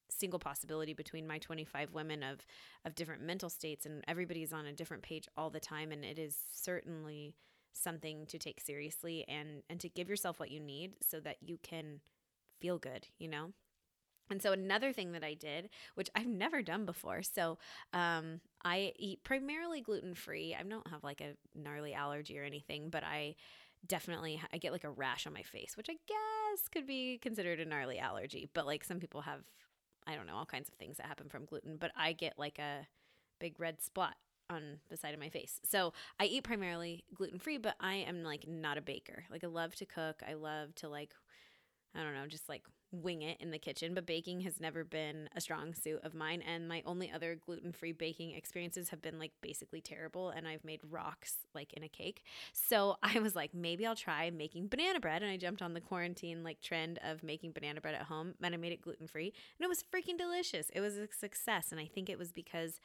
single 0.08 0.38
possibility 0.38 0.92
between 0.92 1.26
my 1.26 1.38
25 1.38 1.92
women 1.92 2.22
of 2.22 2.46
of 2.84 2.94
different 2.94 3.22
mental 3.22 3.48
states 3.48 3.86
and 3.86 4.04
everybody's 4.06 4.52
on 4.52 4.66
a 4.66 4.72
different 4.72 5.02
page 5.02 5.28
all 5.36 5.50
the 5.50 5.60
time 5.60 5.92
and 5.92 6.04
it 6.04 6.18
is 6.18 6.36
certainly 6.52 7.34
something 7.72 8.24
to 8.26 8.38
take 8.38 8.60
seriously 8.60 9.24
and 9.28 9.62
and 9.68 9.80
to 9.80 9.88
give 9.88 10.08
yourself 10.08 10.38
what 10.38 10.50
you 10.50 10.60
need 10.60 10.94
so 11.02 11.20
that 11.20 11.36
you 11.40 11.58
can 11.62 12.00
feel 12.60 12.78
good 12.78 13.08
you 13.18 13.28
know 13.28 13.52
and 14.30 14.40
so 14.40 14.52
another 14.52 14.92
thing 14.92 15.12
that 15.12 15.22
I 15.22 15.34
did, 15.34 15.68
which 15.96 16.08
I've 16.14 16.26
never 16.26 16.62
done 16.62 16.86
before, 16.86 17.22
so 17.22 17.58
um, 17.92 18.40
I 18.64 18.92
eat 18.96 19.22
primarily 19.22 19.82
gluten 19.82 20.14
free. 20.14 20.56
I 20.58 20.62
don't 20.62 20.88
have 20.88 21.04
like 21.04 21.20
a 21.20 21.34
gnarly 21.54 21.92
allergy 21.92 22.38
or 22.38 22.44
anything, 22.44 22.88
but 22.88 23.04
I 23.04 23.34
definitely 23.86 24.40
I 24.52 24.58
get 24.58 24.72
like 24.72 24.84
a 24.84 24.90
rash 24.90 25.26
on 25.26 25.34
my 25.34 25.42
face, 25.42 25.76
which 25.76 25.88
I 25.90 25.96
guess 26.06 26.68
could 26.68 26.86
be 26.86 27.18
considered 27.18 27.60
a 27.60 27.66
gnarly 27.66 27.98
allergy. 27.98 28.48
But 28.54 28.66
like 28.66 28.84
some 28.84 28.98
people 28.98 29.20
have 29.22 29.42
I 30.06 30.14
don't 30.14 30.26
know, 30.26 30.36
all 30.36 30.46
kinds 30.46 30.68
of 30.68 30.74
things 30.74 30.96
that 30.98 31.06
happen 31.06 31.28
from 31.28 31.44
gluten, 31.44 31.76
but 31.78 31.90
I 31.96 32.12
get 32.12 32.38
like 32.38 32.58
a 32.58 32.86
big 33.40 33.58
red 33.58 33.82
spot 33.82 34.16
on 34.50 34.78
the 34.90 34.96
side 34.96 35.14
of 35.14 35.20
my 35.20 35.30
face. 35.30 35.60
So 35.64 35.92
I 36.20 36.24
eat 36.24 36.44
primarily 36.44 37.04
gluten 37.14 37.38
free, 37.38 37.58
but 37.58 37.76
I 37.80 37.94
am 37.94 38.22
like 38.22 38.46
not 38.46 38.78
a 38.78 38.82
baker. 38.82 39.24
Like 39.30 39.44
I 39.44 39.46
love 39.46 39.74
to 39.76 39.86
cook. 39.86 40.22
I 40.28 40.34
love 40.34 40.74
to 40.76 40.88
like 40.88 41.14
I 41.94 42.02
don't 42.02 42.14
know, 42.14 42.26
just 42.26 42.48
like 42.48 42.62
wing 43.02 43.22
it 43.22 43.38
in 43.40 43.50
the 43.50 43.58
kitchen, 43.58 43.94
but 43.94 44.06
baking 44.06 44.40
has 44.40 44.60
never 44.60 44.84
been 44.84 45.28
a 45.34 45.40
strong 45.40 45.74
suit 45.74 46.00
of 46.02 46.14
mine. 46.14 46.42
And 46.42 46.68
my 46.68 46.82
only 46.86 47.10
other 47.10 47.34
gluten 47.34 47.72
free 47.72 47.92
baking 47.92 48.32
experiences 48.32 48.90
have 48.90 49.02
been 49.02 49.18
like 49.18 49.32
basically 49.42 49.80
terrible. 49.80 50.30
And 50.30 50.46
I've 50.46 50.64
made 50.64 50.80
rocks 50.90 51.36
like 51.54 51.72
in 51.72 51.82
a 51.82 51.88
cake. 51.88 52.22
So 52.52 52.96
I 53.02 53.18
was 53.18 53.34
like, 53.34 53.54
maybe 53.54 53.86
I'll 53.86 53.96
try 53.96 54.30
making 54.30 54.68
banana 54.68 55.00
bread. 55.00 55.22
And 55.22 55.30
I 55.30 55.36
jumped 55.36 55.62
on 55.62 55.74
the 55.74 55.80
quarantine 55.80 56.42
like 56.42 56.60
trend 56.60 56.98
of 57.04 57.22
making 57.22 57.52
banana 57.52 57.80
bread 57.80 57.94
at 57.94 58.02
home. 58.02 58.34
And 58.42 58.54
I 58.54 58.58
made 58.58 58.72
it 58.72 58.82
gluten 58.82 59.06
free. 59.06 59.32
And 59.58 59.64
it 59.64 59.68
was 59.68 59.82
freaking 59.82 60.18
delicious. 60.18 60.70
It 60.70 60.80
was 60.80 60.96
a 60.96 61.08
success. 61.08 61.72
And 61.72 61.80
I 61.80 61.86
think 61.86 62.08
it 62.08 62.18
was 62.18 62.32
because 62.32 62.80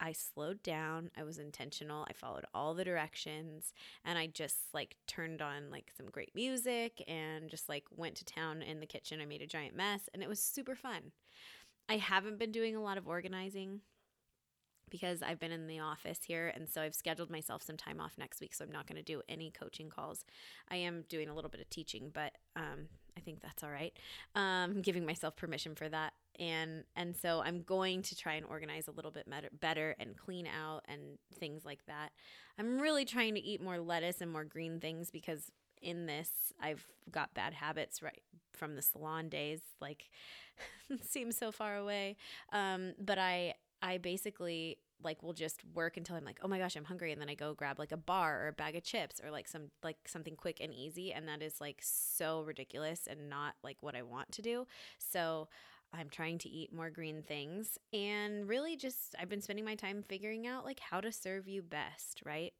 I 0.00 0.12
slowed 0.12 0.62
down. 0.62 1.10
I 1.16 1.24
was 1.24 1.38
intentional. 1.38 2.06
I 2.08 2.12
followed 2.12 2.44
all 2.54 2.74
the 2.74 2.84
directions 2.84 3.72
and 4.04 4.18
I 4.18 4.26
just 4.26 4.56
like 4.74 4.96
turned 5.06 5.40
on 5.40 5.70
like 5.70 5.90
some 5.96 6.06
great 6.06 6.32
music 6.34 7.02
and 7.08 7.48
just 7.48 7.68
like 7.68 7.84
went 7.90 8.16
to 8.16 8.24
town 8.24 8.62
in 8.62 8.80
the 8.80 8.86
kitchen. 8.86 9.20
I 9.20 9.26
made 9.26 9.42
a 9.42 9.46
giant 9.46 9.74
mess 9.74 10.08
and 10.12 10.22
it 10.22 10.28
was 10.28 10.40
super 10.40 10.74
fun. 10.74 11.12
I 11.88 11.96
haven't 11.96 12.38
been 12.38 12.52
doing 12.52 12.76
a 12.76 12.82
lot 12.82 12.98
of 12.98 13.06
organizing 13.08 13.80
because 14.90 15.22
I've 15.22 15.40
been 15.40 15.52
in 15.52 15.66
the 15.66 15.80
office 15.80 16.20
here 16.24 16.52
and 16.54 16.68
so 16.68 16.82
I've 16.82 16.94
scheduled 16.94 17.30
myself 17.30 17.62
some 17.62 17.76
time 17.76 18.00
off 18.00 18.14
next 18.18 18.40
week 18.40 18.54
so 18.54 18.64
I'm 18.64 18.72
not 18.72 18.86
going 18.86 18.96
to 18.96 19.02
do 19.02 19.22
any 19.28 19.50
coaching 19.50 19.90
calls. 19.90 20.24
I 20.70 20.76
am 20.76 21.04
doing 21.08 21.28
a 21.28 21.34
little 21.34 21.50
bit 21.50 21.60
of 21.60 21.70
teaching, 21.70 22.10
but 22.12 22.32
um 22.54 22.88
think 23.26 23.42
that's 23.42 23.62
all 23.62 23.70
right. 23.70 23.92
Um, 24.34 24.80
giving 24.80 25.04
myself 25.04 25.36
permission 25.36 25.74
for 25.74 25.88
that. 25.90 26.14
And 26.38 26.84
and 26.94 27.14
so 27.14 27.42
I'm 27.44 27.62
going 27.62 28.02
to 28.02 28.16
try 28.16 28.34
and 28.34 28.46
organize 28.46 28.88
a 28.88 28.92
little 28.92 29.10
bit 29.10 29.26
better, 29.60 29.94
and 29.98 30.16
clean 30.16 30.46
out 30.46 30.84
and 30.88 31.18
things 31.38 31.64
like 31.64 31.84
that. 31.86 32.10
I'm 32.58 32.78
really 32.78 33.04
trying 33.04 33.34
to 33.34 33.40
eat 33.40 33.62
more 33.62 33.78
lettuce 33.78 34.20
and 34.22 34.30
more 34.30 34.44
green 34.44 34.80
things 34.80 35.10
because 35.10 35.50
in 35.82 36.06
this 36.06 36.30
I've 36.60 36.86
got 37.10 37.34
bad 37.34 37.52
habits 37.52 38.02
right 38.02 38.22
from 38.52 38.76
the 38.76 38.82
salon 38.82 39.28
days. 39.28 39.60
Like 39.80 40.08
seems 41.02 41.36
so 41.36 41.50
far 41.52 41.76
away. 41.76 42.16
Um, 42.52 42.94
but 42.98 43.18
I 43.18 43.54
I 43.82 43.98
basically 43.98 44.78
like 45.02 45.22
will 45.22 45.32
just 45.32 45.62
work 45.74 45.96
until 45.96 46.16
I'm 46.16 46.24
like, 46.24 46.38
oh 46.42 46.48
my 46.48 46.58
gosh, 46.58 46.76
I'm 46.76 46.84
hungry, 46.84 47.12
and 47.12 47.20
then 47.20 47.28
I 47.28 47.34
go 47.34 47.54
grab 47.54 47.78
like 47.78 47.92
a 47.92 47.96
bar 47.96 48.44
or 48.44 48.48
a 48.48 48.52
bag 48.52 48.76
of 48.76 48.82
chips 48.82 49.20
or 49.24 49.30
like 49.30 49.48
some 49.48 49.70
like 49.82 49.96
something 50.06 50.36
quick 50.36 50.58
and 50.60 50.72
easy, 50.72 51.12
and 51.12 51.28
that 51.28 51.42
is 51.42 51.60
like 51.60 51.78
so 51.82 52.42
ridiculous 52.42 53.06
and 53.08 53.28
not 53.28 53.54
like 53.62 53.82
what 53.82 53.94
I 53.94 54.02
want 54.02 54.32
to 54.32 54.42
do. 54.42 54.66
So 54.98 55.48
I'm 55.92 56.08
trying 56.08 56.38
to 56.38 56.48
eat 56.48 56.72
more 56.72 56.90
green 56.90 57.22
things 57.22 57.78
and 57.92 58.48
really 58.48 58.76
just 58.76 59.14
I've 59.20 59.28
been 59.28 59.40
spending 59.40 59.64
my 59.64 59.76
time 59.76 60.04
figuring 60.08 60.46
out 60.46 60.64
like 60.64 60.80
how 60.80 61.00
to 61.00 61.12
serve 61.12 61.48
you 61.48 61.62
best, 61.62 62.22
right? 62.24 62.52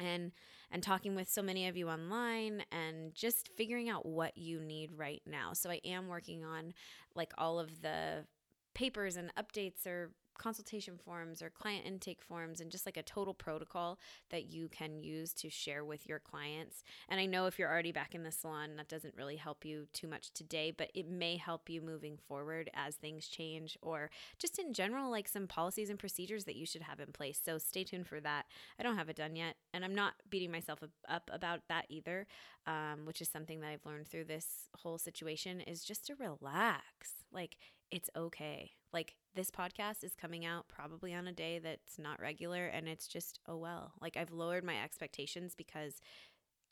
and 0.00 0.32
and 0.72 0.82
talking 0.82 1.16
with 1.16 1.28
so 1.28 1.42
many 1.42 1.66
of 1.66 1.76
you 1.76 1.88
online 1.88 2.62
and 2.70 3.12
just 3.12 3.48
figuring 3.56 3.88
out 3.88 4.06
what 4.06 4.36
you 4.38 4.60
need 4.60 4.92
right 4.96 5.20
now. 5.26 5.52
So 5.52 5.68
I 5.68 5.80
am 5.84 6.06
working 6.06 6.44
on 6.44 6.74
like 7.16 7.32
all 7.36 7.58
of 7.58 7.82
the 7.82 8.24
papers 8.72 9.16
and 9.16 9.32
updates 9.34 9.84
or 9.84 10.12
consultation 10.40 10.96
forms 10.96 11.42
or 11.42 11.50
client 11.50 11.84
intake 11.86 12.22
forms 12.22 12.60
and 12.60 12.70
just 12.70 12.86
like 12.86 12.96
a 12.96 13.02
total 13.02 13.34
protocol 13.34 13.98
that 14.30 14.50
you 14.50 14.68
can 14.68 14.96
use 14.96 15.34
to 15.34 15.50
share 15.50 15.84
with 15.84 16.08
your 16.08 16.18
clients. 16.18 16.82
And 17.10 17.20
I 17.20 17.26
know 17.26 17.44
if 17.44 17.58
you're 17.58 17.70
already 17.70 17.92
back 17.92 18.14
in 18.14 18.22
the 18.22 18.32
salon, 18.32 18.76
that 18.76 18.88
doesn't 18.88 19.14
really 19.14 19.36
help 19.36 19.66
you 19.66 19.86
too 19.92 20.08
much 20.08 20.32
today, 20.32 20.72
but 20.76 20.90
it 20.94 21.08
may 21.10 21.36
help 21.36 21.68
you 21.68 21.82
moving 21.82 22.16
forward 22.16 22.70
as 22.72 22.94
things 22.94 23.28
change 23.28 23.76
or 23.82 24.10
just 24.38 24.58
in 24.58 24.72
general, 24.72 25.10
like 25.10 25.28
some 25.28 25.46
policies 25.46 25.90
and 25.90 25.98
procedures 25.98 26.44
that 26.44 26.56
you 26.56 26.64
should 26.64 26.82
have 26.82 27.00
in 27.00 27.12
place. 27.12 27.38
So 27.44 27.58
stay 27.58 27.84
tuned 27.84 28.06
for 28.06 28.20
that. 28.20 28.46
I 28.78 28.82
don't 28.82 28.96
have 28.96 29.10
it 29.10 29.16
done 29.16 29.36
yet, 29.36 29.56
and 29.74 29.84
I'm 29.84 29.94
not 29.94 30.14
beating 30.30 30.50
myself 30.50 30.78
up 31.06 31.30
about 31.30 31.60
that 31.68 31.84
either, 31.90 32.26
um, 32.66 33.04
which 33.04 33.20
is 33.20 33.28
something 33.28 33.60
that 33.60 33.68
I've 33.68 33.84
learned 33.84 34.08
through 34.08 34.24
this 34.24 34.70
whole 34.74 34.96
situation 34.96 35.60
is 35.60 35.84
just 35.84 36.06
to 36.06 36.14
relax. 36.14 37.12
Like, 37.30 37.58
it's 37.90 38.10
okay. 38.16 38.72
Like 38.92 39.14
this 39.34 39.50
podcast 39.50 40.02
is 40.02 40.14
coming 40.14 40.44
out 40.44 40.68
probably 40.68 41.14
on 41.14 41.26
a 41.26 41.32
day 41.32 41.58
that's 41.58 41.98
not 41.98 42.20
regular 42.20 42.66
and 42.66 42.88
it's 42.88 43.06
just 43.06 43.38
oh 43.46 43.56
well. 43.56 43.92
Like 44.00 44.16
I've 44.16 44.32
lowered 44.32 44.64
my 44.64 44.82
expectations 44.82 45.54
because 45.56 46.00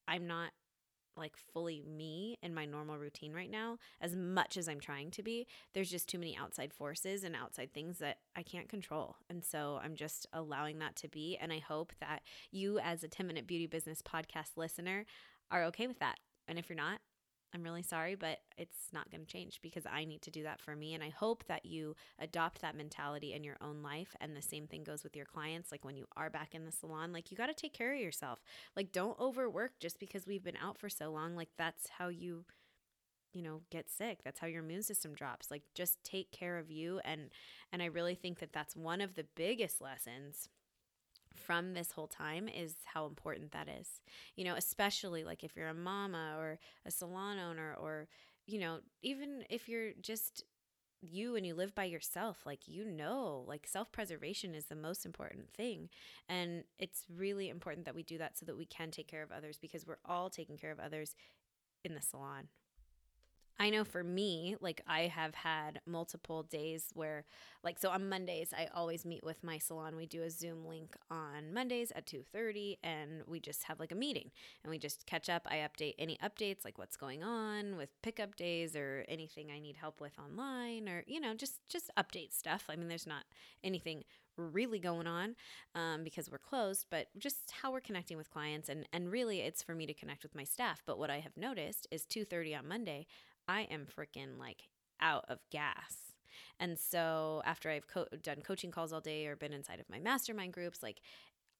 I'm 0.06 0.26
not 0.26 0.50
like 1.16 1.36
fully 1.52 1.82
me 1.82 2.38
in 2.42 2.54
my 2.54 2.64
normal 2.64 2.96
routine 2.96 3.32
right 3.32 3.50
now 3.50 3.76
as 4.00 4.14
much 4.14 4.56
as 4.56 4.68
I'm 4.68 4.80
trying 4.80 5.10
to 5.12 5.22
be. 5.22 5.46
There's 5.74 5.90
just 5.90 6.08
too 6.08 6.18
many 6.18 6.36
outside 6.36 6.72
forces 6.72 7.24
and 7.24 7.34
outside 7.34 7.72
things 7.74 7.98
that 7.98 8.18
I 8.36 8.42
can't 8.42 8.68
control. 8.68 9.16
And 9.28 9.44
so 9.44 9.80
I'm 9.82 9.96
just 9.96 10.26
allowing 10.32 10.78
that 10.78 10.96
to 10.96 11.08
be 11.08 11.36
and 11.40 11.52
I 11.52 11.58
hope 11.58 11.92
that 12.00 12.22
you 12.52 12.78
as 12.78 13.02
a 13.02 13.08
10 13.08 13.26
minute 13.26 13.46
beauty 13.46 13.66
business 13.66 14.00
podcast 14.00 14.56
listener 14.56 15.04
are 15.50 15.64
okay 15.64 15.86
with 15.86 15.98
that. 15.98 16.18
And 16.46 16.58
if 16.58 16.68
you're 16.68 16.76
not, 16.76 17.00
I'm 17.54 17.62
really 17.62 17.82
sorry, 17.82 18.14
but 18.14 18.38
it's 18.58 18.92
not 18.92 19.10
going 19.10 19.22
to 19.22 19.26
change 19.26 19.60
because 19.62 19.84
I 19.90 20.04
need 20.04 20.20
to 20.22 20.30
do 20.30 20.42
that 20.42 20.60
for 20.60 20.76
me. 20.76 20.94
And 20.94 21.02
I 21.02 21.08
hope 21.08 21.44
that 21.48 21.64
you 21.64 21.96
adopt 22.18 22.60
that 22.60 22.76
mentality 22.76 23.32
in 23.32 23.42
your 23.42 23.56
own 23.62 23.82
life. 23.82 24.14
And 24.20 24.36
the 24.36 24.42
same 24.42 24.66
thing 24.66 24.84
goes 24.84 25.02
with 25.02 25.16
your 25.16 25.24
clients. 25.24 25.72
Like 25.72 25.84
when 25.84 25.96
you 25.96 26.06
are 26.16 26.28
back 26.28 26.54
in 26.54 26.66
the 26.66 26.72
salon, 26.72 27.12
like 27.12 27.30
you 27.30 27.36
got 27.36 27.46
to 27.46 27.54
take 27.54 27.72
care 27.72 27.94
of 27.94 28.00
yourself. 28.00 28.40
Like 28.76 28.92
don't 28.92 29.18
overwork 29.18 29.78
just 29.80 29.98
because 29.98 30.26
we've 30.26 30.44
been 30.44 30.58
out 30.62 30.78
for 30.78 30.90
so 30.90 31.10
long. 31.10 31.36
Like 31.36 31.50
that's 31.56 31.88
how 31.98 32.08
you 32.08 32.44
you 33.34 33.42
know 33.42 33.60
get 33.70 33.90
sick 33.90 34.20
that's 34.24 34.40
how 34.40 34.46
your 34.46 34.64
immune 34.64 34.82
system 34.82 35.12
drops 35.12 35.50
like 35.50 35.62
just 35.74 36.02
take 36.02 36.32
care 36.32 36.56
of 36.56 36.70
you 36.70 36.98
and 37.04 37.28
and 37.70 37.82
i 37.82 37.84
really 37.84 38.14
think 38.14 38.38
that 38.38 38.54
that's 38.54 38.74
one 38.74 39.02
of 39.02 39.16
the 39.16 39.26
biggest 39.36 39.82
lessons 39.82 40.48
from 41.38 41.74
this 41.74 41.92
whole 41.92 42.06
time 42.06 42.48
is 42.48 42.74
how 42.84 43.06
important 43.06 43.52
that 43.52 43.68
is. 43.68 44.00
You 44.36 44.44
know, 44.44 44.54
especially 44.54 45.24
like 45.24 45.44
if 45.44 45.56
you're 45.56 45.68
a 45.68 45.74
mama 45.74 46.34
or 46.38 46.58
a 46.86 46.90
salon 46.90 47.38
owner 47.38 47.74
or, 47.80 48.08
you 48.46 48.58
know, 48.58 48.78
even 49.02 49.44
if 49.50 49.68
you're 49.68 49.92
just 50.00 50.44
you 51.00 51.36
and 51.36 51.46
you 51.46 51.54
live 51.54 51.74
by 51.74 51.84
yourself, 51.84 52.42
like 52.44 52.66
you 52.66 52.84
know, 52.84 53.44
like 53.46 53.66
self 53.66 53.92
preservation 53.92 54.54
is 54.54 54.66
the 54.66 54.74
most 54.74 55.06
important 55.06 55.50
thing. 55.52 55.88
And 56.28 56.64
it's 56.78 57.04
really 57.14 57.48
important 57.48 57.86
that 57.86 57.94
we 57.94 58.02
do 58.02 58.18
that 58.18 58.36
so 58.36 58.46
that 58.46 58.56
we 58.56 58.66
can 58.66 58.90
take 58.90 59.08
care 59.08 59.22
of 59.22 59.32
others 59.32 59.58
because 59.60 59.86
we're 59.86 59.98
all 60.04 60.30
taking 60.30 60.56
care 60.56 60.72
of 60.72 60.80
others 60.80 61.14
in 61.84 61.94
the 61.94 62.02
salon. 62.02 62.48
I 63.60 63.70
know 63.70 63.82
for 63.82 64.04
me, 64.04 64.56
like 64.60 64.80
I 64.86 65.02
have 65.02 65.34
had 65.34 65.80
multiple 65.84 66.44
days 66.44 66.90
where 66.94 67.24
like 67.64 67.78
so 67.78 67.90
on 67.90 68.08
Mondays 68.08 68.54
I 68.56 68.68
always 68.72 69.04
meet 69.04 69.24
with 69.24 69.42
my 69.42 69.58
salon. 69.58 69.96
We 69.96 70.06
do 70.06 70.22
a 70.22 70.30
Zoom 70.30 70.64
link 70.64 70.96
on 71.10 71.52
Mondays 71.52 71.90
at 71.96 72.06
2:30 72.06 72.78
and 72.84 73.22
we 73.26 73.40
just 73.40 73.64
have 73.64 73.80
like 73.80 73.90
a 73.90 73.96
meeting 73.96 74.30
and 74.62 74.70
we 74.70 74.78
just 74.78 75.06
catch 75.06 75.28
up. 75.28 75.46
I 75.50 75.56
update 75.56 75.94
any 75.98 76.18
updates 76.22 76.64
like 76.64 76.78
what's 76.78 76.96
going 76.96 77.24
on 77.24 77.76
with 77.76 78.00
pickup 78.02 78.36
days 78.36 78.76
or 78.76 79.04
anything 79.08 79.50
I 79.50 79.58
need 79.58 79.76
help 79.76 80.00
with 80.00 80.16
online 80.20 80.88
or 80.88 81.02
you 81.08 81.20
know, 81.20 81.34
just 81.34 81.60
just 81.68 81.90
update 81.98 82.32
stuff. 82.32 82.66
I 82.68 82.76
mean, 82.76 82.86
there's 82.88 83.06
not 83.08 83.24
anything 83.64 84.04
really 84.36 84.78
going 84.78 85.08
on 85.08 85.34
um, 85.74 86.04
because 86.04 86.30
we're 86.30 86.38
closed, 86.38 86.86
but 86.90 87.08
just 87.18 87.52
how 87.60 87.72
we're 87.72 87.80
connecting 87.80 88.16
with 88.16 88.30
clients 88.30 88.68
and 88.68 88.86
and 88.92 89.10
really 89.10 89.40
it's 89.40 89.64
for 89.64 89.74
me 89.74 89.84
to 89.86 89.94
connect 89.94 90.22
with 90.22 90.36
my 90.36 90.44
staff. 90.44 90.80
But 90.86 90.98
what 90.98 91.10
I 91.10 91.18
have 91.18 91.36
noticed 91.36 91.88
is 91.90 92.06
2:30 92.06 92.56
on 92.56 92.68
Monday, 92.68 93.06
I 93.48 93.62
am 93.62 93.86
freaking 93.86 94.38
like 94.38 94.68
out 95.00 95.24
of 95.28 95.38
gas. 95.50 96.12
And 96.60 96.78
so 96.78 97.42
after 97.44 97.70
I've 97.70 97.86
co- 97.88 98.06
done 98.22 98.42
coaching 98.42 98.70
calls 98.70 98.92
all 98.92 99.00
day 99.00 99.26
or 99.26 99.36
been 99.36 99.52
inside 99.52 99.80
of 99.80 99.88
my 99.88 99.98
mastermind 99.98 100.52
groups, 100.52 100.82
like 100.82 101.00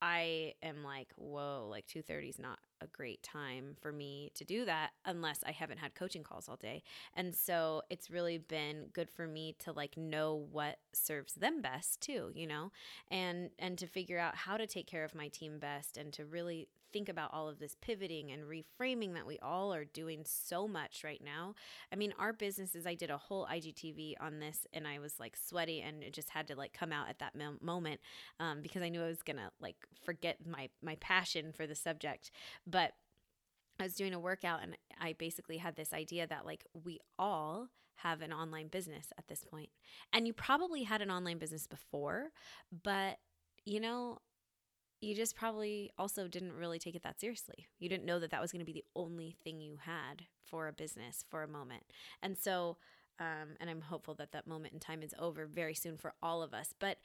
I 0.01 0.55
am 0.63 0.85
like, 0.85 1.13
whoa, 1.17 1.67
like 1.71 1.87
2:30 1.87 2.29
is 2.29 2.39
not 2.39 2.61
a 2.81 2.87
great 2.87 3.23
time 3.23 3.75
for 3.81 3.93
me 3.93 4.31
to 4.35 4.45
do 4.45 4.65
that 4.65 4.91
unless 5.05 5.43
I 5.45 5.51
haven't 5.53 5.79
had 5.79 5.95
coaching 5.97 6.23
calls 6.23 6.49
all 6.49 6.57
day. 6.57 6.85
And 7.15 7.35
so 7.35 7.83
it's 7.91 8.11
really 8.11 8.39
been 8.39 8.89
good 8.93 9.11
for 9.11 9.27
me 9.27 9.57
to 9.61 9.73
like 9.73 9.97
know 9.97 10.35
what 10.53 10.79
serves 10.93 11.35
them 11.35 11.63
best 11.63 12.01
too, 12.01 12.31
you 12.35 12.47
know? 12.47 12.71
And 13.11 13.51
and 13.59 13.79
to 13.79 13.87
figure 13.89 14.19
out 14.19 14.37
how 14.37 14.57
to 14.57 14.67
take 14.67 14.87
care 14.87 15.05
of 15.05 15.15
my 15.15 15.29
team 15.29 15.59
best 15.59 15.97
and 15.97 16.13
to 16.15 16.25
really 16.27 16.69
think 16.93 17.09
about 17.09 17.33
all 17.33 17.49
of 17.49 17.59
this 17.59 17.77
pivoting 17.81 18.31
and 18.31 18.45
reframing 18.45 19.15
that 19.15 19.27
we 19.27 19.39
all 19.41 19.73
are 19.73 19.85
doing 19.85 20.25
so 20.25 20.67
much 20.67 21.03
right 21.05 21.23
now. 21.25 21.55
I 21.93 21.97
mean, 21.97 22.15
our 22.19 22.33
businesses, 22.33 22.87
I 22.87 22.95
did 22.95 23.11
a 23.11 23.17
whole 23.17 23.47
IGTV 23.47 24.15
on 24.21 24.41
this 24.41 24.67
and 24.73 24.87
I 24.87 24.99
was 24.99 25.19
like 25.21 25.37
sweaty 25.37 25.81
and 25.81 26.03
it 26.03 26.13
just 26.13 26.31
had 26.31 26.49
to 26.49 26.57
like 26.57 26.73
come 26.73 26.93
out 26.93 27.09
at 27.09 27.19
that 27.19 27.35
moment 27.63 28.01
um, 28.41 28.63
because 28.63 28.83
I 28.83 28.89
knew 28.89 29.03
I 29.03 29.09
was 29.09 29.23
going 29.23 29.37
to 29.37 29.51
like 29.61 29.77
forget 30.05 30.39
my, 30.47 30.69
my 30.83 30.97
passion 30.97 31.53
for 31.53 31.67
the 31.67 31.75
subject. 31.75 32.31
But 32.67 32.93
I 33.81 33.85
was 33.85 33.95
doing 33.95 34.15
a 34.15 34.21
workout 34.21 34.63
and 34.63 34.77
I 35.01 35.13
basically 35.13 35.59
had 35.59 35.77
this 35.77 35.93
idea 35.93 36.27
that 36.27 36.45
like 36.45 36.65
we 36.85 36.99
all 37.19 37.69
have 37.97 38.23
an 38.23 38.33
online 38.33 38.69
business 38.69 39.09
at 39.19 39.29
this 39.29 39.45
point. 39.45 39.71
And 40.13 40.27
you 40.27 40.33
probably 40.33 40.85
had 40.85 41.03
an 41.03 41.11
online 41.11 41.39
business 41.39 41.67
before, 41.67 42.31
but 42.85 43.19
you 43.65 43.81
know, 43.81 44.19
you 45.01 45.15
just 45.15 45.37
probably 45.37 45.91
also 45.99 46.27
didn't 46.27 46.55
really 46.55 46.79
take 46.79 46.95
it 46.95 47.03
that 47.05 47.21
seriously. 47.21 47.67
You 47.79 47.89
didn't 47.89 48.05
know 48.05 48.19
that 48.19 48.31
that 48.31 48.41
was 48.41 48.51
going 48.53 48.61
to 48.61 48.67
be 48.67 48.73
the 48.73 48.85
only 48.97 49.37
thing 49.45 49.61
you 49.61 49.79
had 49.85 50.25
for 50.45 50.67
a 50.67 50.73
business 50.73 51.25
for 51.29 51.43
a 51.43 51.49
moment. 51.49 51.85
And 52.23 52.37
so, 52.37 52.79
um, 53.21 53.57
and 53.61 53.71
I'm 53.71 53.81
hopeful 53.81 54.15
that 54.15 54.33
that 54.33 54.47
moment 54.47 54.75
in 54.75 54.81
time 54.81 55.03
is 55.03 55.15
over 55.19 55.47
very 55.47 55.75
soon 55.75 55.97
for 55.97 56.15
all 56.23 56.43
of 56.43 56.53
us. 56.53 56.75
But 56.79 56.99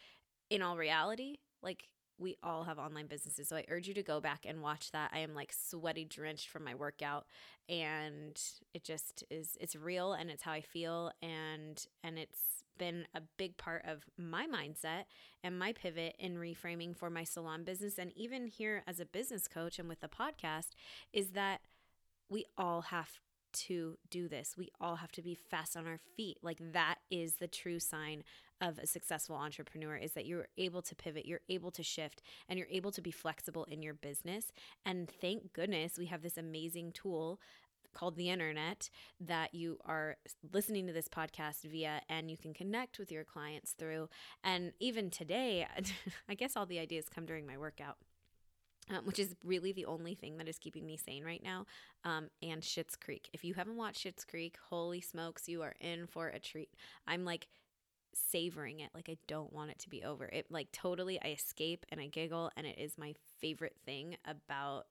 in 0.49 0.61
all 0.61 0.77
reality, 0.77 1.37
like 1.61 1.87
we 2.17 2.37
all 2.43 2.63
have 2.63 2.79
online 2.79 3.07
businesses. 3.07 3.47
So 3.47 3.55
I 3.55 3.65
urge 3.69 3.87
you 3.87 3.93
to 3.95 4.03
go 4.03 4.19
back 4.19 4.45
and 4.45 4.61
watch 4.61 4.91
that. 4.91 5.11
I 5.13 5.19
am 5.19 5.33
like 5.33 5.51
sweaty 5.53 6.05
drenched 6.05 6.49
from 6.49 6.63
my 6.63 6.75
workout 6.75 7.25
and 7.69 8.39
it 8.73 8.83
just 8.83 9.23
is 9.29 9.57
it's 9.59 9.75
real 9.75 10.13
and 10.13 10.29
it's 10.29 10.43
how 10.43 10.51
I 10.51 10.61
feel 10.61 11.11
and 11.21 11.83
and 12.03 12.17
it's 12.17 12.62
been 12.77 13.05
a 13.13 13.21
big 13.37 13.57
part 13.57 13.83
of 13.85 14.03
my 14.17 14.45
mindset 14.47 15.03
and 15.43 15.57
my 15.57 15.73
pivot 15.73 16.15
in 16.19 16.35
reframing 16.35 16.95
for 16.95 17.09
my 17.09 17.23
salon 17.23 17.63
business 17.63 17.97
and 17.97 18.11
even 18.15 18.47
here 18.47 18.83
as 18.87 18.99
a 18.99 19.05
business 19.05 19.47
coach 19.47 19.79
and 19.79 19.89
with 19.89 20.01
the 20.01 20.07
podcast 20.07 20.69
is 21.11 21.29
that 21.29 21.61
we 22.29 22.45
all 22.57 22.81
have 22.81 23.19
to 23.53 23.97
do 24.09 24.27
this. 24.27 24.55
We 24.57 24.69
all 24.81 24.95
have 24.95 25.11
to 25.13 25.21
be 25.21 25.35
fast 25.35 25.77
on 25.77 25.87
our 25.87 25.99
feet. 26.17 26.37
Like 26.41 26.57
that 26.73 26.95
is 27.11 27.35
the 27.35 27.47
true 27.47 27.79
sign 27.79 28.23
of 28.61 28.79
a 28.79 28.87
successful 28.87 29.35
entrepreneur 29.35 29.95
is 29.95 30.13
that 30.13 30.25
you're 30.25 30.47
able 30.57 30.81
to 30.81 30.95
pivot, 30.95 31.25
you're 31.25 31.41
able 31.49 31.71
to 31.71 31.83
shift, 31.83 32.21
and 32.47 32.57
you're 32.57 32.67
able 32.71 32.91
to 32.91 33.01
be 33.01 33.11
flexible 33.11 33.65
in 33.65 33.83
your 33.83 33.93
business. 33.93 34.51
And 34.85 35.09
thank 35.09 35.53
goodness 35.53 35.97
we 35.97 36.05
have 36.05 36.21
this 36.21 36.37
amazing 36.37 36.93
tool 36.93 37.39
called 37.93 38.15
the 38.15 38.29
internet 38.29 38.89
that 39.19 39.53
you 39.53 39.77
are 39.85 40.17
listening 40.51 40.87
to 40.87 40.93
this 40.93 41.07
podcast 41.07 41.61
via 41.63 42.01
and 42.09 42.29
you 42.29 42.37
can 42.37 42.53
connect 42.53 42.99
with 42.99 43.11
your 43.11 43.23
clients 43.23 43.71
through. 43.71 44.09
And 44.43 44.73
even 44.79 45.09
today, 45.09 45.67
I 46.29 46.35
guess 46.35 46.55
all 46.55 46.65
the 46.65 46.79
ideas 46.79 47.05
come 47.09 47.25
during 47.25 47.45
my 47.45 47.57
workout 47.57 47.97
um, 48.89 49.05
which 49.05 49.19
is 49.19 49.35
really 49.43 49.71
the 49.71 49.85
only 49.85 50.15
thing 50.15 50.37
that 50.37 50.47
is 50.47 50.57
keeping 50.57 50.85
me 50.85 50.97
sane 50.97 51.23
right 51.23 51.41
now, 51.43 51.65
um, 52.03 52.29
and 52.41 52.61
Schitt's 52.61 52.95
Creek. 52.95 53.29
If 53.33 53.43
you 53.43 53.53
haven't 53.53 53.77
watched 53.77 54.05
Schitt's 54.05 54.25
Creek, 54.25 54.57
holy 54.69 55.01
smokes, 55.01 55.47
you 55.47 55.61
are 55.61 55.75
in 55.79 56.07
for 56.07 56.27
a 56.27 56.39
treat. 56.39 56.69
I'm 57.07 57.23
like 57.23 57.47
savoring 58.13 58.79
it. 58.79 58.89
Like 58.93 59.09
I 59.09 59.17
don't 59.27 59.53
want 59.53 59.71
it 59.71 59.79
to 59.79 59.89
be 59.89 60.03
over. 60.03 60.25
It 60.25 60.47
like 60.49 60.71
totally 60.71 61.19
I 61.21 61.29
escape 61.29 61.85
and 61.89 61.99
I 61.99 62.07
giggle 62.07 62.51
and 62.55 62.67
it 62.67 62.77
is 62.77 62.97
my 62.97 63.15
favorite 63.39 63.75
thing 63.85 64.17
about 64.25 64.85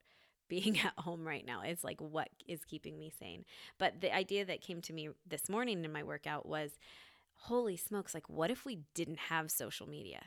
being 0.48 0.78
at 0.84 0.92
home 0.98 1.26
right 1.26 1.46
now. 1.46 1.62
It's 1.62 1.84
like 1.84 2.00
what 2.00 2.28
is 2.46 2.64
keeping 2.64 2.98
me 2.98 3.12
sane. 3.16 3.44
But 3.78 4.00
the 4.00 4.14
idea 4.14 4.44
that 4.44 4.60
came 4.60 4.80
to 4.82 4.92
me 4.92 5.10
this 5.26 5.48
morning 5.48 5.84
in 5.84 5.92
my 5.92 6.02
workout 6.02 6.46
was 6.46 6.78
holy 7.34 7.76
smokes, 7.76 8.14
like 8.14 8.28
what 8.28 8.50
if 8.50 8.64
we 8.64 8.80
didn't 8.94 9.18
have 9.18 9.50
social 9.50 9.88
media? 9.88 10.20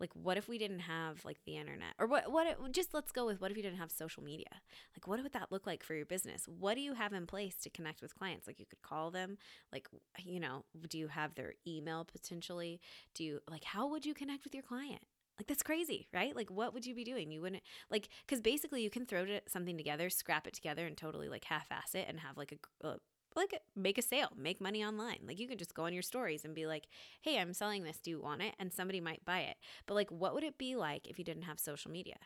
Like 0.00 0.12
what 0.14 0.38
if 0.38 0.48
we 0.48 0.56
didn't 0.56 0.80
have 0.80 1.22
like 1.26 1.38
the 1.44 1.58
internet? 1.58 1.92
Or 1.98 2.06
what 2.06 2.32
what 2.32 2.72
just 2.72 2.94
let's 2.94 3.12
go 3.12 3.26
with 3.26 3.40
what 3.40 3.50
if 3.50 3.56
you 3.58 3.62
didn't 3.62 3.78
have 3.78 3.90
social 3.90 4.22
media? 4.22 4.48
Like 4.96 5.06
what 5.06 5.22
would 5.22 5.32
that 5.34 5.52
look 5.52 5.66
like 5.66 5.82
for 5.84 5.94
your 5.94 6.06
business? 6.06 6.46
What 6.48 6.74
do 6.74 6.80
you 6.80 6.94
have 6.94 7.12
in 7.12 7.26
place 7.26 7.56
to 7.56 7.70
connect 7.70 8.00
with 8.00 8.18
clients? 8.18 8.46
Like 8.46 8.58
you 8.58 8.64
could 8.64 8.80
call 8.80 9.10
them, 9.10 9.36
like 9.70 9.88
you 10.24 10.40
know, 10.40 10.64
do 10.88 10.98
you 10.98 11.08
have 11.08 11.34
their 11.34 11.52
email 11.66 12.06
potentially? 12.06 12.80
Do 13.14 13.24
you 13.24 13.40
like 13.48 13.64
how 13.64 13.88
would 13.88 14.06
you 14.06 14.14
connect 14.14 14.44
with 14.44 14.54
your 14.54 14.62
client? 14.62 15.02
Like 15.40 15.46
that's 15.46 15.62
crazy, 15.62 16.06
right? 16.12 16.36
Like 16.36 16.50
what 16.50 16.74
would 16.74 16.84
you 16.84 16.94
be 16.94 17.02
doing? 17.02 17.30
You 17.30 17.40
wouldn't 17.40 17.62
like 17.90 18.10
cuz 18.28 18.42
basically 18.42 18.82
you 18.82 18.90
can 18.90 19.06
throw 19.06 19.40
something 19.48 19.78
together, 19.78 20.10
scrap 20.10 20.46
it 20.46 20.52
together 20.52 20.86
and 20.86 20.98
totally 20.98 21.30
like 21.30 21.44
half-ass 21.44 21.94
it 21.94 22.04
and 22.08 22.20
have 22.20 22.36
like 22.36 22.52
a, 22.52 22.86
a 22.86 22.90
uh, 22.90 22.96
like 23.34 23.58
make 23.74 23.96
a 23.96 24.02
sale, 24.02 24.32
make 24.36 24.60
money 24.60 24.84
online. 24.84 25.20
Like 25.26 25.38
you 25.38 25.48
could 25.48 25.58
just 25.58 25.72
go 25.72 25.84
on 25.84 25.94
your 25.94 26.02
stories 26.02 26.44
and 26.44 26.54
be 26.54 26.66
like, 26.66 26.88
"Hey, 27.22 27.38
I'm 27.38 27.54
selling 27.54 27.84
this. 27.84 28.00
Do 28.00 28.10
you 28.10 28.20
want 28.20 28.42
it?" 28.42 28.54
and 28.58 28.70
somebody 28.70 29.00
might 29.00 29.24
buy 29.24 29.40
it. 29.40 29.56
But 29.86 29.94
like 29.94 30.10
what 30.10 30.34
would 30.34 30.44
it 30.44 30.58
be 30.58 30.76
like 30.76 31.06
if 31.06 31.18
you 31.18 31.24
didn't 31.24 31.44
have 31.44 31.58
social 31.58 31.90
media? 31.90 32.18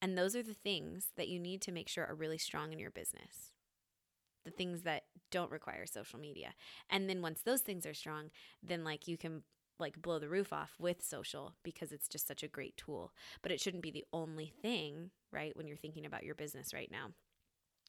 And 0.00 0.16
those 0.16 0.36
are 0.36 0.42
the 0.42 0.54
things 0.54 1.08
that 1.16 1.28
you 1.28 1.40
need 1.40 1.62
to 1.62 1.72
make 1.72 1.88
sure 1.88 2.06
are 2.06 2.14
really 2.14 2.38
strong 2.38 2.72
in 2.72 2.78
your 2.78 2.90
business. 2.90 3.52
The 4.44 4.50
things 4.50 4.82
that 4.82 5.04
don't 5.30 5.50
require 5.52 5.86
social 5.86 6.18
media. 6.18 6.54
And 6.90 7.08
then 7.08 7.22
once 7.22 7.42
those 7.42 7.60
things 7.60 7.86
are 7.86 7.94
strong, 7.94 8.30
then 8.62 8.84
like 8.84 9.06
you 9.08 9.16
can 9.16 9.42
like 9.78 10.00
blow 10.00 10.18
the 10.18 10.28
roof 10.28 10.52
off 10.52 10.74
with 10.78 11.02
social 11.02 11.54
because 11.62 11.92
it's 11.92 12.08
just 12.08 12.26
such 12.26 12.42
a 12.42 12.48
great 12.48 12.76
tool. 12.76 13.12
But 13.42 13.52
it 13.52 13.60
shouldn't 13.60 13.82
be 13.82 13.90
the 13.90 14.04
only 14.12 14.52
thing, 14.62 15.10
right? 15.30 15.56
When 15.56 15.66
you're 15.66 15.76
thinking 15.76 16.06
about 16.06 16.24
your 16.24 16.34
business 16.34 16.72
right 16.74 16.90
now 16.90 17.08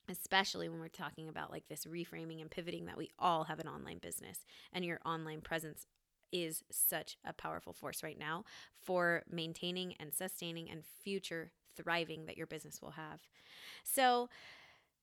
especially 0.09 0.67
when 0.67 0.79
we're 0.79 0.87
talking 0.89 1.29
about 1.29 1.51
like 1.51 1.67
this 1.69 1.85
reframing 1.85 2.41
and 2.41 2.51
pivoting 2.51 2.85
that 2.85 2.97
we 2.97 3.09
all 3.19 3.45
have 3.45 3.59
an 3.59 3.67
online 3.67 3.99
business 3.99 4.45
and 4.73 4.83
your 4.83 4.99
online 5.05 5.39
presence 5.41 5.87
is 6.31 6.63
such 6.71 7.17
a 7.23 7.31
powerful 7.31 7.73
force 7.73 8.03
right 8.03 8.19
now 8.19 8.43
for 8.81 9.23
maintaining 9.29 9.93
and 9.99 10.13
sustaining 10.13 10.69
and 10.69 10.83
future 11.03 11.51
thriving 11.77 12.25
that 12.25 12.37
your 12.37 12.47
business 12.47 12.81
will 12.81 12.91
have. 12.91 13.21
So, 13.83 14.29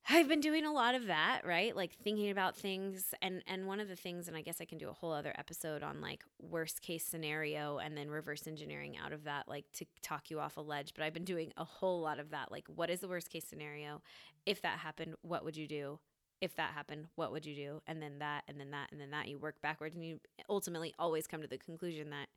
I've 0.09 0.29
been 0.29 0.41
doing 0.41 0.65
a 0.65 0.73
lot 0.73 0.95
of 0.95 1.07
that, 1.07 1.43
right? 1.45 1.75
Like 1.77 1.93
thinking 2.03 2.31
about 2.31 2.57
things 2.57 3.15
and 3.23 3.43
and 3.47 3.67
one 3.67 3.81
of 3.81 3.89
the 3.89 3.97
things 3.97 4.29
and 4.29 4.37
I 4.37 4.41
guess 4.43 4.61
I 4.61 4.65
can 4.65 4.79
do 4.79 4.89
a 4.89 4.93
whole 4.93 5.13
other 5.13 5.33
episode 5.39 5.83
on 5.83 6.01
like 6.01 6.25
worst 6.41 6.83
case 6.83 7.05
scenario 7.05 7.79
and 7.79 7.97
then 7.97 8.11
reverse 8.11 8.47
engineering 8.47 8.97
out 9.03 9.13
of 9.13 9.25
that 9.25 9.47
like 9.47 9.67
to 9.75 9.85
talk 10.03 10.31
you 10.31 10.41
off 10.41 10.57
a 10.57 10.61
ledge, 10.61 10.93
but 10.95 11.05
I've 11.05 11.13
been 11.13 11.25
doing 11.25 11.53
a 11.57 11.65
whole 11.65 12.01
lot 12.01 12.19
of 12.19 12.31
that. 12.31 12.51
Like 12.51 12.67
what 12.75 12.91
is 12.91 13.01
the 13.01 13.09
worst 13.09 13.31
case 13.31 13.45
scenario? 13.47 14.03
If 14.47 14.63
that 14.63 14.79
happened, 14.79 15.15
what 15.23 15.45
would 15.45 15.57
you 15.57 15.69
do? 15.69 16.01
If 16.41 16.57
that 16.57 16.73
happened, 16.73 17.07
what 17.15 17.31
would 17.33 17.45
you 17.45 17.55
do? 17.55 17.83
And 17.87 18.03
then 18.03 18.19
that 18.19 18.45
and 18.49 18.59
then 18.59 18.71
that 18.71 18.91
and 18.91 19.01
then 19.01 19.11
that 19.11 19.29
you 19.29 19.39
work 19.39 19.61
backwards 19.63 19.95
and 19.95 20.05
you 20.05 20.19
ultimately 20.49 20.95
always 20.99 21.27
come 21.27 21.43
to 21.43 21.49
the 21.49 21.59
conclusion 21.59 22.11
that 22.11 22.29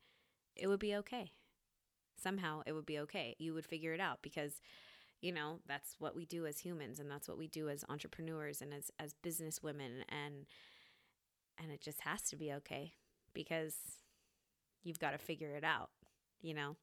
it 0.55 0.67
would 0.67 0.79
be 0.79 0.95
okay. 0.95 1.31
Somehow 2.21 2.61
it 2.65 2.73
would 2.73 2.85
be 2.85 2.99
okay. 2.99 3.35
You 3.39 3.53
would 3.53 3.65
figure 3.65 3.93
it 3.93 3.99
out 3.99 4.19
because 4.21 4.61
you 5.23 5.31
know 5.31 5.59
that's 5.67 5.95
what 5.99 6.15
we 6.15 6.25
do 6.25 6.45
as 6.45 6.59
humans 6.59 6.99
and 6.99 7.09
that's 7.09 7.27
what 7.27 7.37
we 7.37 7.47
do 7.47 7.69
as 7.69 7.83
entrepreneurs 7.89 8.61
and 8.61 8.73
as 8.73 8.91
as 8.99 9.13
business 9.23 9.63
women 9.63 10.03
and 10.09 10.45
and 11.61 11.71
it 11.71 11.81
just 11.81 12.01
has 12.01 12.21
to 12.23 12.35
be 12.35 12.51
okay 12.51 12.93
because 13.33 13.75
you've 14.83 14.99
got 14.99 15.11
to 15.11 15.17
figure 15.17 15.55
it 15.55 15.63
out 15.63 15.89
you 16.43 16.53
know? 16.53 16.75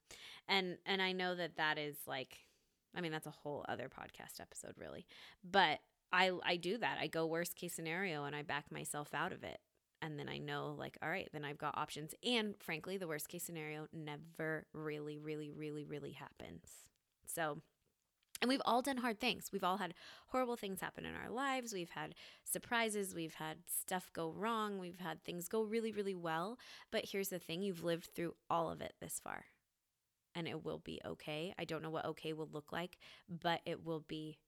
And 0.49 0.78
and 0.87 1.02
i 1.02 1.12
know 1.12 1.35
that 1.35 1.59
that 1.59 1.76
is 1.78 1.97
like 2.06 2.38
i 2.97 3.02
mean 3.02 3.12
that's 3.12 3.26
a 3.26 3.30
whole 3.42 3.64
other 3.68 3.88
podcast 3.88 4.40
episode 4.40 4.75
really 4.78 5.06
but 5.44 5.80
i 6.12 6.30
i 6.44 6.56
do 6.56 6.78
that. 6.78 6.99
I 6.99 7.06
go 7.06 7.26
worst 7.26 7.54
case 7.56 7.75
scenario 7.75 8.25
and 8.25 8.35
i 8.35 8.42
back 8.42 8.73
myself 8.73 9.11
out 9.14 9.32
of 9.32 9.44
it 9.44 9.59
and 10.02 10.18
then 10.18 10.30
i 10.30 10.38
know 10.38 10.75
like 10.78 10.97
all 11.02 11.11
right 11.11 11.28
then 11.32 11.44
i've 11.44 11.59
got 11.59 11.76
options 11.76 12.14
and 12.25 12.54
frankly 12.58 12.97
the 12.97 13.06
worst 13.06 13.28
case 13.28 13.45
scenario 13.45 13.86
never 13.93 14.67
really 14.73 15.19
really 15.19 15.50
really 15.50 15.84
really 15.84 16.12
happens. 16.12 16.62
So 17.26 17.58
and 18.40 18.48
we've 18.48 18.62
all 18.64 18.82
done 18.82 18.98
hard 18.98 19.20
things. 19.20 19.50
We've 19.52 19.64
all 19.64 19.76
had 19.76 19.94
horrible 20.28 20.56
things 20.56 20.80
happen 20.80 21.04
in 21.04 21.14
our 21.14 21.30
lives. 21.30 21.72
We've 21.72 21.90
had 21.90 22.14
surprises. 22.44 23.14
We've 23.14 23.34
had 23.34 23.58
stuff 23.66 24.10
go 24.12 24.30
wrong. 24.30 24.78
We've 24.78 25.00
had 25.00 25.22
things 25.22 25.48
go 25.48 25.62
really, 25.62 25.92
really 25.92 26.14
well. 26.14 26.58
But 26.90 27.06
here's 27.10 27.28
the 27.28 27.38
thing 27.38 27.62
you've 27.62 27.84
lived 27.84 28.08
through 28.14 28.34
all 28.48 28.70
of 28.70 28.80
it 28.80 28.94
this 29.00 29.20
far, 29.22 29.44
and 30.34 30.48
it 30.48 30.64
will 30.64 30.78
be 30.78 31.00
okay. 31.04 31.54
I 31.58 31.64
don't 31.64 31.82
know 31.82 31.90
what 31.90 32.06
okay 32.06 32.32
will 32.32 32.48
look 32.50 32.72
like, 32.72 32.96
but 33.28 33.60
it 33.66 33.84
will 33.84 34.04
be 34.06 34.38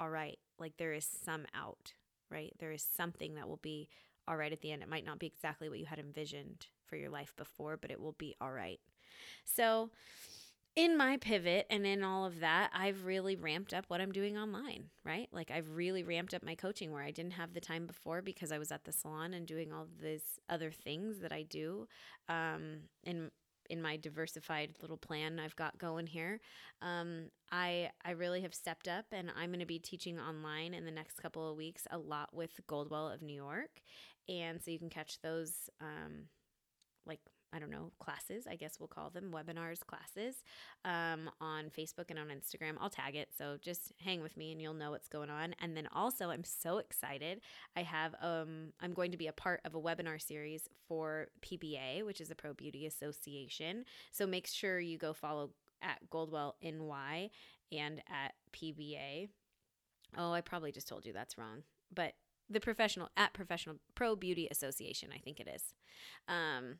all 0.00 0.10
right. 0.10 0.38
Like 0.58 0.76
there 0.78 0.92
is 0.92 1.06
some 1.24 1.46
out, 1.54 1.92
right? 2.30 2.52
There 2.58 2.72
is 2.72 2.82
something 2.82 3.34
that 3.34 3.48
will 3.48 3.60
be 3.62 3.88
all 4.26 4.36
right 4.36 4.52
at 4.52 4.60
the 4.60 4.72
end. 4.72 4.82
It 4.82 4.88
might 4.88 5.04
not 5.04 5.18
be 5.18 5.26
exactly 5.26 5.68
what 5.68 5.78
you 5.78 5.86
had 5.86 5.98
envisioned 5.98 6.66
for 6.86 6.96
your 6.96 7.10
life 7.10 7.32
before, 7.36 7.76
but 7.76 7.90
it 7.90 8.00
will 8.00 8.16
be 8.18 8.34
all 8.40 8.52
right. 8.52 8.80
So, 9.44 9.90
in 10.74 10.96
my 10.96 11.18
pivot 11.18 11.66
and 11.68 11.86
in 11.86 12.02
all 12.02 12.24
of 12.24 12.40
that, 12.40 12.70
I've 12.74 13.04
really 13.04 13.36
ramped 13.36 13.74
up 13.74 13.84
what 13.88 14.00
I'm 14.00 14.12
doing 14.12 14.38
online, 14.38 14.84
right? 15.04 15.28
Like 15.30 15.50
I've 15.50 15.70
really 15.76 16.02
ramped 16.02 16.32
up 16.32 16.42
my 16.42 16.54
coaching 16.54 16.92
where 16.92 17.02
I 17.02 17.10
didn't 17.10 17.32
have 17.32 17.52
the 17.52 17.60
time 17.60 17.86
before 17.86 18.22
because 18.22 18.52
I 18.52 18.58
was 18.58 18.72
at 18.72 18.84
the 18.84 18.92
salon 18.92 19.34
and 19.34 19.46
doing 19.46 19.72
all 19.72 19.86
these 20.00 20.38
other 20.48 20.70
things 20.70 21.20
that 21.20 21.32
I 21.32 21.42
do 21.42 21.86
um, 22.28 22.80
in 23.04 23.30
in 23.70 23.80
my 23.80 23.96
diversified 23.96 24.74
little 24.82 24.96
plan 24.96 25.38
I've 25.38 25.56
got 25.56 25.78
going 25.78 26.06
here. 26.06 26.40
Um, 26.80 27.26
I 27.50 27.90
I 28.04 28.12
really 28.12 28.40
have 28.40 28.54
stepped 28.54 28.88
up 28.88 29.04
and 29.12 29.30
I'm 29.36 29.50
going 29.50 29.60
to 29.60 29.66
be 29.66 29.78
teaching 29.78 30.18
online 30.18 30.74
in 30.74 30.84
the 30.84 30.90
next 30.90 31.20
couple 31.20 31.50
of 31.50 31.56
weeks 31.56 31.86
a 31.90 31.98
lot 31.98 32.30
with 32.32 32.60
Goldwell 32.66 33.08
of 33.08 33.20
New 33.20 33.36
York, 33.36 33.82
and 34.28 34.62
so 34.62 34.70
you 34.70 34.78
can 34.78 34.90
catch 34.90 35.20
those 35.20 35.68
um, 35.82 36.28
like 37.06 37.20
I 37.52 37.58
don't 37.58 37.70
know, 37.70 37.92
classes, 37.98 38.46
I 38.48 38.56
guess 38.56 38.78
we'll 38.80 38.88
call 38.88 39.10
them 39.10 39.32
webinars, 39.32 39.80
classes 39.86 40.42
um, 40.84 41.30
on 41.40 41.66
Facebook 41.66 42.10
and 42.10 42.18
on 42.18 42.28
Instagram. 42.28 42.76
I'll 42.80 42.90
tag 42.90 43.14
it. 43.14 43.28
So 43.36 43.56
just 43.60 43.92
hang 43.98 44.22
with 44.22 44.36
me 44.36 44.52
and 44.52 44.60
you'll 44.60 44.74
know 44.74 44.90
what's 44.90 45.08
going 45.08 45.30
on. 45.30 45.54
And 45.60 45.76
then 45.76 45.88
also, 45.92 46.30
I'm 46.30 46.44
so 46.44 46.78
excited. 46.78 47.40
I 47.76 47.82
have, 47.82 48.14
um, 48.22 48.72
I'm 48.80 48.94
going 48.94 49.10
to 49.10 49.16
be 49.16 49.26
a 49.26 49.32
part 49.32 49.60
of 49.64 49.74
a 49.74 49.80
webinar 49.80 50.20
series 50.20 50.68
for 50.88 51.28
PBA, 51.42 52.04
which 52.04 52.20
is 52.20 52.28
the 52.28 52.34
Pro 52.34 52.54
Beauty 52.54 52.86
Association. 52.86 53.84
So 54.10 54.26
make 54.26 54.46
sure 54.46 54.80
you 54.80 54.98
go 54.98 55.12
follow 55.12 55.50
at 55.82 55.98
Goldwell 56.10 56.54
NY 56.62 57.30
and 57.70 58.02
at 58.08 58.34
PBA. 58.52 59.28
Oh, 60.16 60.32
I 60.32 60.40
probably 60.40 60.72
just 60.72 60.88
told 60.88 61.04
you 61.04 61.12
that's 61.12 61.36
wrong. 61.36 61.62
But 61.94 62.14
the 62.52 62.60
professional 62.60 63.08
at 63.16 63.32
professional 63.32 63.76
pro 63.94 64.14
beauty 64.14 64.46
association 64.50 65.10
i 65.14 65.18
think 65.18 65.40
it 65.40 65.48
is 65.48 65.74
um, 66.28 66.78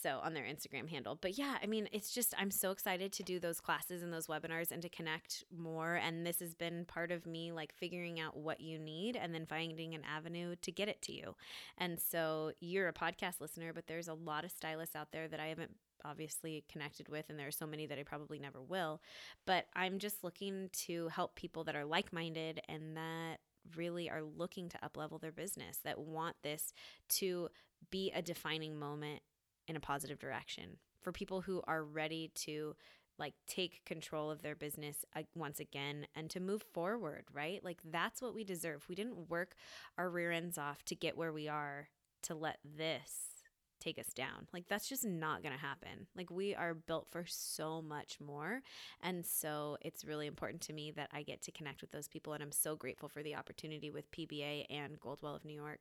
so 0.00 0.20
on 0.22 0.34
their 0.34 0.44
Instagram 0.44 0.88
handle. 0.88 1.18
But 1.20 1.38
yeah, 1.38 1.56
I 1.62 1.66
mean, 1.66 1.88
it's 1.92 2.12
just, 2.12 2.34
I'm 2.38 2.50
so 2.50 2.70
excited 2.70 3.12
to 3.12 3.22
do 3.22 3.38
those 3.38 3.60
classes 3.60 4.02
and 4.02 4.12
those 4.12 4.26
webinars 4.26 4.70
and 4.70 4.82
to 4.82 4.88
connect 4.88 5.44
more. 5.56 5.94
And 5.94 6.26
this 6.26 6.40
has 6.40 6.54
been 6.54 6.84
part 6.84 7.10
of 7.10 7.26
me 7.26 7.52
like 7.52 7.72
figuring 7.74 8.20
out 8.20 8.36
what 8.36 8.60
you 8.60 8.78
need 8.78 9.16
and 9.16 9.34
then 9.34 9.46
finding 9.46 9.94
an 9.94 10.02
avenue 10.04 10.56
to 10.62 10.72
get 10.72 10.88
it 10.88 11.02
to 11.02 11.12
you. 11.12 11.34
And 11.78 12.00
so 12.00 12.52
you're 12.60 12.88
a 12.88 12.92
podcast 12.92 13.40
listener, 13.40 13.72
but 13.72 13.86
there's 13.86 14.08
a 14.08 14.14
lot 14.14 14.44
of 14.44 14.50
stylists 14.50 14.96
out 14.96 15.12
there 15.12 15.28
that 15.28 15.40
I 15.40 15.46
haven't 15.46 15.76
obviously 16.04 16.64
connected 16.68 17.08
with 17.08 17.26
and 17.28 17.38
there 17.38 17.46
are 17.46 17.52
so 17.52 17.66
many 17.66 17.86
that 17.86 17.96
I 17.96 18.02
probably 18.02 18.40
never 18.40 18.60
will 18.60 19.00
but 19.46 19.66
I'm 19.76 20.00
just 20.00 20.24
looking 20.24 20.68
to 20.86 21.06
help 21.06 21.36
people 21.36 21.62
that 21.62 21.76
are 21.76 21.84
like-minded 21.84 22.60
and 22.68 22.96
that 22.96 23.36
really 23.76 24.10
are 24.10 24.22
looking 24.22 24.68
to 24.70 24.78
uplevel 24.78 25.20
their 25.20 25.30
business 25.30 25.78
that 25.84 25.98
want 25.98 26.34
this 26.42 26.72
to 27.08 27.48
be 27.90 28.10
a 28.14 28.22
defining 28.22 28.78
moment 28.78 29.22
in 29.66 29.76
a 29.76 29.80
positive 29.80 30.18
direction 30.18 30.76
for 31.00 31.12
people 31.12 31.40
who 31.40 31.62
are 31.66 31.84
ready 31.84 32.30
to 32.34 32.74
like 33.18 33.34
take 33.46 33.84
control 33.84 34.30
of 34.30 34.42
their 34.42 34.54
business 34.54 35.04
once 35.34 35.60
again 35.60 36.06
and 36.16 36.30
to 36.30 36.40
move 36.40 36.62
forward, 36.72 37.24
right? 37.32 37.62
Like 37.64 37.78
that's 37.84 38.22
what 38.22 38.34
we 38.34 38.44
deserve. 38.44 38.86
We 38.88 38.94
didn't 38.94 39.30
work 39.30 39.54
our 39.98 40.08
rear 40.08 40.32
ends 40.32 40.58
off 40.58 40.84
to 40.86 40.94
get 40.94 41.16
where 41.16 41.32
we 41.32 41.46
are 41.48 41.88
to 42.22 42.34
let 42.34 42.58
this 42.64 43.32
take 43.80 43.98
us 43.98 44.12
down. 44.14 44.46
Like 44.52 44.68
that's 44.68 44.88
just 44.88 45.04
not 45.04 45.42
going 45.42 45.54
to 45.54 45.60
happen. 45.60 46.06
Like 46.16 46.30
we 46.30 46.54
are 46.54 46.74
built 46.74 47.08
for 47.10 47.24
so 47.26 47.82
much 47.82 48.18
more. 48.24 48.60
And 49.02 49.26
so 49.26 49.76
it's 49.82 50.04
really 50.04 50.26
important 50.26 50.62
to 50.62 50.72
me 50.72 50.92
that 50.92 51.10
I 51.12 51.22
get 51.22 51.42
to 51.42 51.52
connect 51.52 51.80
with 51.80 51.90
those 51.90 52.08
people 52.08 52.32
and 52.32 52.42
I'm 52.42 52.52
so 52.52 52.76
grateful 52.76 53.08
for 53.08 53.22
the 53.22 53.34
opportunity 53.34 53.90
with 53.90 54.10
PBA 54.12 54.66
and 54.70 55.00
Goldwell 55.00 55.34
of 55.34 55.44
New 55.44 55.54
York 55.54 55.80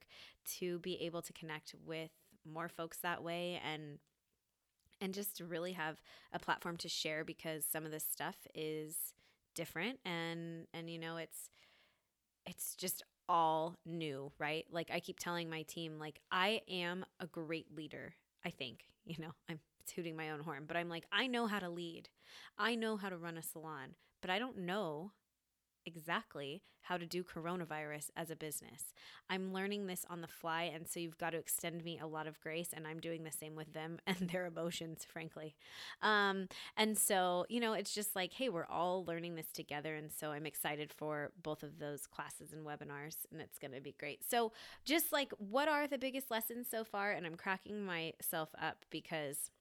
to 0.57 0.79
be 0.79 0.99
able 1.01 1.21
to 1.21 1.33
connect 1.33 1.75
with 1.85 2.11
more 2.45 2.69
folks 2.69 2.97
that 2.99 3.23
way 3.23 3.59
and 3.63 3.99
and 4.99 5.13
just 5.13 5.35
to 5.37 5.45
really 5.45 5.73
have 5.73 5.97
a 6.31 6.39
platform 6.39 6.77
to 6.77 6.87
share 6.87 7.23
because 7.23 7.65
some 7.65 7.85
of 7.85 7.91
this 7.91 8.05
stuff 8.09 8.35
is 8.53 9.13
different 9.55 9.99
and 10.05 10.67
and 10.73 10.89
you 10.89 10.99
know 10.99 11.17
it's 11.17 11.49
it's 12.45 12.75
just 12.75 13.03
all 13.29 13.77
new, 13.85 14.31
right? 14.39 14.65
Like 14.69 14.91
I 14.93 14.99
keep 14.99 15.19
telling 15.19 15.49
my 15.49 15.61
team 15.63 15.97
like 15.99 16.19
I 16.31 16.61
am 16.69 17.05
a 17.19 17.27
great 17.27 17.75
leader, 17.75 18.13
I 18.45 18.49
think. 18.49 18.85
You 19.03 19.15
know, 19.17 19.31
I'm 19.49 19.59
tooting 19.87 20.15
my 20.15 20.29
own 20.29 20.41
horn, 20.41 20.65
but 20.67 20.77
I'm 20.77 20.87
like 20.87 21.05
I 21.11 21.25
know 21.25 21.47
how 21.47 21.57
to 21.57 21.69
lead. 21.69 22.07
I 22.55 22.75
know 22.75 22.97
how 22.97 23.09
to 23.09 23.17
run 23.17 23.35
a 23.35 23.41
salon, 23.41 23.95
but 24.21 24.29
I 24.29 24.37
don't 24.37 24.59
know 24.59 25.11
exactly 25.85 26.61
how 26.83 26.97
to 26.97 27.05
do 27.05 27.23
coronavirus 27.23 28.09
as 28.17 28.29
a 28.31 28.35
business. 28.35 28.93
I'm 29.29 29.53
learning 29.53 29.87
this 29.87 30.05
on 30.09 30.21
the 30.21 30.27
fly, 30.27 30.63
and 30.63 30.87
so 30.87 30.99
you've 30.99 31.17
got 31.17 31.31
to 31.31 31.37
extend 31.37 31.83
me 31.83 31.99
a 31.99 32.07
lot 32.07 32.27
of 32.27 32.39
grace, 32.41 32.69
and 32.73 32.87
I'm 32.87 32.99
doing 32.99 33.23
the 33.23 33.31
same 33.31 33.55
with 33.55 33.73
them 33.73 33.99
and 34.07 34.29
their 34.29 34.45
emotions, 34.45 35.05
frankly. 35.05 35.55
Um, 36.01 36.47
and 36.75 36.97
so, 36.97 37.45
you 37.49 37.59
know, 37.59 37.73
it's 37.73 37.93
just 37.93 38.15
like, 38.15 38.33
hey, 38.33 38.49
we're 38.49 38.65
all 38.65 39.05
learning 39.05 39.35
this 39.35 39.51
together, 39.53 39.95
and 39.95 40.11
so 40.11 40.31
I'm 40.31 40.45
excited 40.45 40.91
for 40.91 41.31
both 41.41 41.63
of 41.63 41.79
those 41.79 42.07
classes 42.07 42.51
and 42.51 42.65
webinars, 42.65 43.17
and 43.31 43.41
it's 43.41 43.59
going 43.59 43.73
to 43.73 43.81
be 43.81 43.95
great. 43.99 44.23
So, 44.29 44.51
just 44.83 45.11
like, 45.11 45.31
what 45.37 45.67
are 45.67 45.87
the 45.87 45.97
biggest 45.97 46.31
lessons 46.31 46.67
so 46.69 46.83
far? 46.83 47.11
And 47.11 47.25
I'm 47.25 47.35
cracking 47.35 47.85
myself 47.85 48.49
up 48.59 48.85
because 48.89 49.51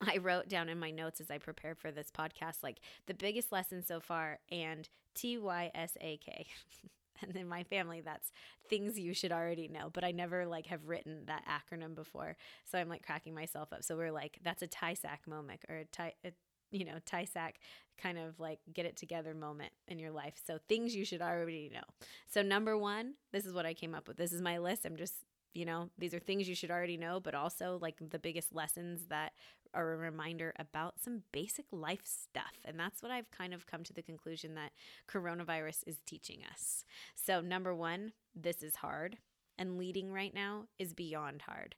I 0.00 0.18
wrote 0.18 0.48
down 0.48 0.68
in 0.68 0.78
my 0.78 0.90
notes 0.90 1.20
as 1.20 1.30
I 1.30 1.38
prepared 1.38 1.78
for 1.78 1.90
this 1.90 2.10
podcast, 2.16 2.62
like 2.62 2.80
the 3.06 3.14
biggest 3.14 3.50
lesson 3.50 3.84
so 3.84 4.00
far 4.00 4.38
and 4.50 4.88
T 5.14 5.38
Y 5.38 5.70
S 5.74 5.96
A 6.00 6.16
K. 6.18 6.46
and 7.22 7.36
in 7.36 7.48
my 7.48 7.64
family, 7.64 8.00
that's 8.00 8.30
things 8.68 8.98
you 8.98 9.14
should 9.14 9.32
already 9.32 9.68
know, 9.68 9.90
but 9.92 10.04
I 10.04 10.12
never 10.12 10.46
like 10.46 10.66
have 10.66 10.88
written 10.88 11.24
that 11.26 11.44
acronym 11.46 11.94
before. 11.94 12.36
So 12.64 12.78
I'm 12.78 12.88
like 12.88 13.04
cracking 13.04 13.34
myself 13.34 13.72
up. 13.72 13.82
So 13.82 13.96
we're 13.96 14.12
like, 14.12 14.38
that's 14.42 14.62
a 14.62 14.68
TYSAK 14.68 15.26
moment 15.26 15.60
or 15.68 15.76
a 15.76 15.84
tie, 15.86 16.14
a, 16.24 16.32
you 16.70 16.84
know, 16.84 16.98
TYSAK 17.06 17.54
kind 18.00 18.18
of 18.18 18.38
like 18.38 18.60
get 18.72 18.86
it 18.86 18.96
together 18.96 19.34
moment 19.34 19.72
in 19.88 19.98
your 19.98 20.12
life. 20.12 20.34
So 20.46 20.58
things 20.68 20.94
you 20.94 21.04
should 21.04 21.22
already 21.22 21.70
know. 21.72 21.82
So 22.28 22.42
number 22.42 22.76
one, 22.78 23.14
this 23.32 23.44
is 23.44 23.52
what 23.52 23.66
I 23.66 23.74
came 23.74 23.94
up 23.94 24.06
with. 24.06 24.16
This 24.16 24.32
is 24.32 24.40
my 24.40 24.58
list. 24.58 24.84
I'm 24.84 24.96
just 24.96 25.14
you 25.54 25.64
know 25.64 25.90
these 25.98 26.14
are 26.14 26.18
things 26.18 26.48
you 26.48 26.54
should 26.54 26.70
already 26.70 26.96
know 26.96 27.20
but 27.20 27.34
also 27.34 27.78
like 27.80 27.96
the 28.10 28.18
biggest 28.18 28.54
lessons 28.54 29.06
that 29.08 29.32
are 29.74 29.92
a 29.92 29.96
reminder 29.96 30.52
about 30.58 31.00
some 31.00 31.22
basic 31.32 31.66
life 31.72 32.04
stuff. 32.04 32.54
And 32.64 32.78
that's 32.78 33.02
what 33.02 33.12
I've 33.12 33.30
kind 33.30 33.54
of 33.54 33.66
come 33.66 33.84
to 33.84 33.92
the 33.92 34.02
conclusion 34.02 34.54
that 34.54 34.72
coronavirus 35.10 35.84
is 35.86 35.98
teaching 36.06 36.40
us. 36.50 36.84
So, 37.14 37.40
number 37.40 37.74
one, 37.74 38.12
this 38.34 38.62
is 38.62 38.76
hard, 38.76 39.18
and 39.58 39.78
leading 39.78 40.12
right 40.12 40.34
now 40.34 40.64
is 40.78 40.92
beyond 40.92 41.42
hard. 41.42 41.74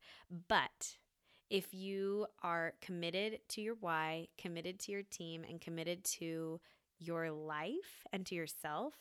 But 0.48 0.96
if 1.48 1.74
you 1.74 2.26
are 2.42 2.74
committed 2.80 3.40
to 3.48 3.60
your 3.60 3.74
why, 3.80 4.28
committed 4.38 4.78
to 4.80 4.92
your 4.92 5.02
team, 5.02 5.44
and 5.48 5.60
committed 5.60 6.04
to 6.04 6.60
your 6.98 7.30
life 7.30 8.06
and 8.12 8.24
to 8.26 8.34
yourself, 8.34 8.94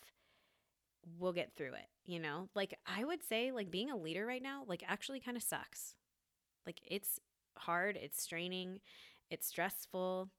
we'll 1.17 1.34
get 1.34 1.54
through 1.56 1.74
it. 1.74 1.88
You 2.06 2.19
know, 2.19 2.50
like 2.56 2.78
I 2.86 3.04
would 3.04 3.24
say, 3.24 3.52
like 3.52 3.72
being 3.72 3.91
a 3.91 3.98
leader 3.98 4.26
right 4.26 4.41
now, 4.41 4.63
like 4.67 4.84
actually 4.88 5.19
kind 5.19 5.38
of 5.38 5.43
sucks. 5.43 5.95
Like 6.65 6.80
it's 6.86 7.19
hard, 7.58 7.98
it's 8.02 8.22
straining, 8.22 8.80
it's 9.30 9.48
stressful, 9.48 10.30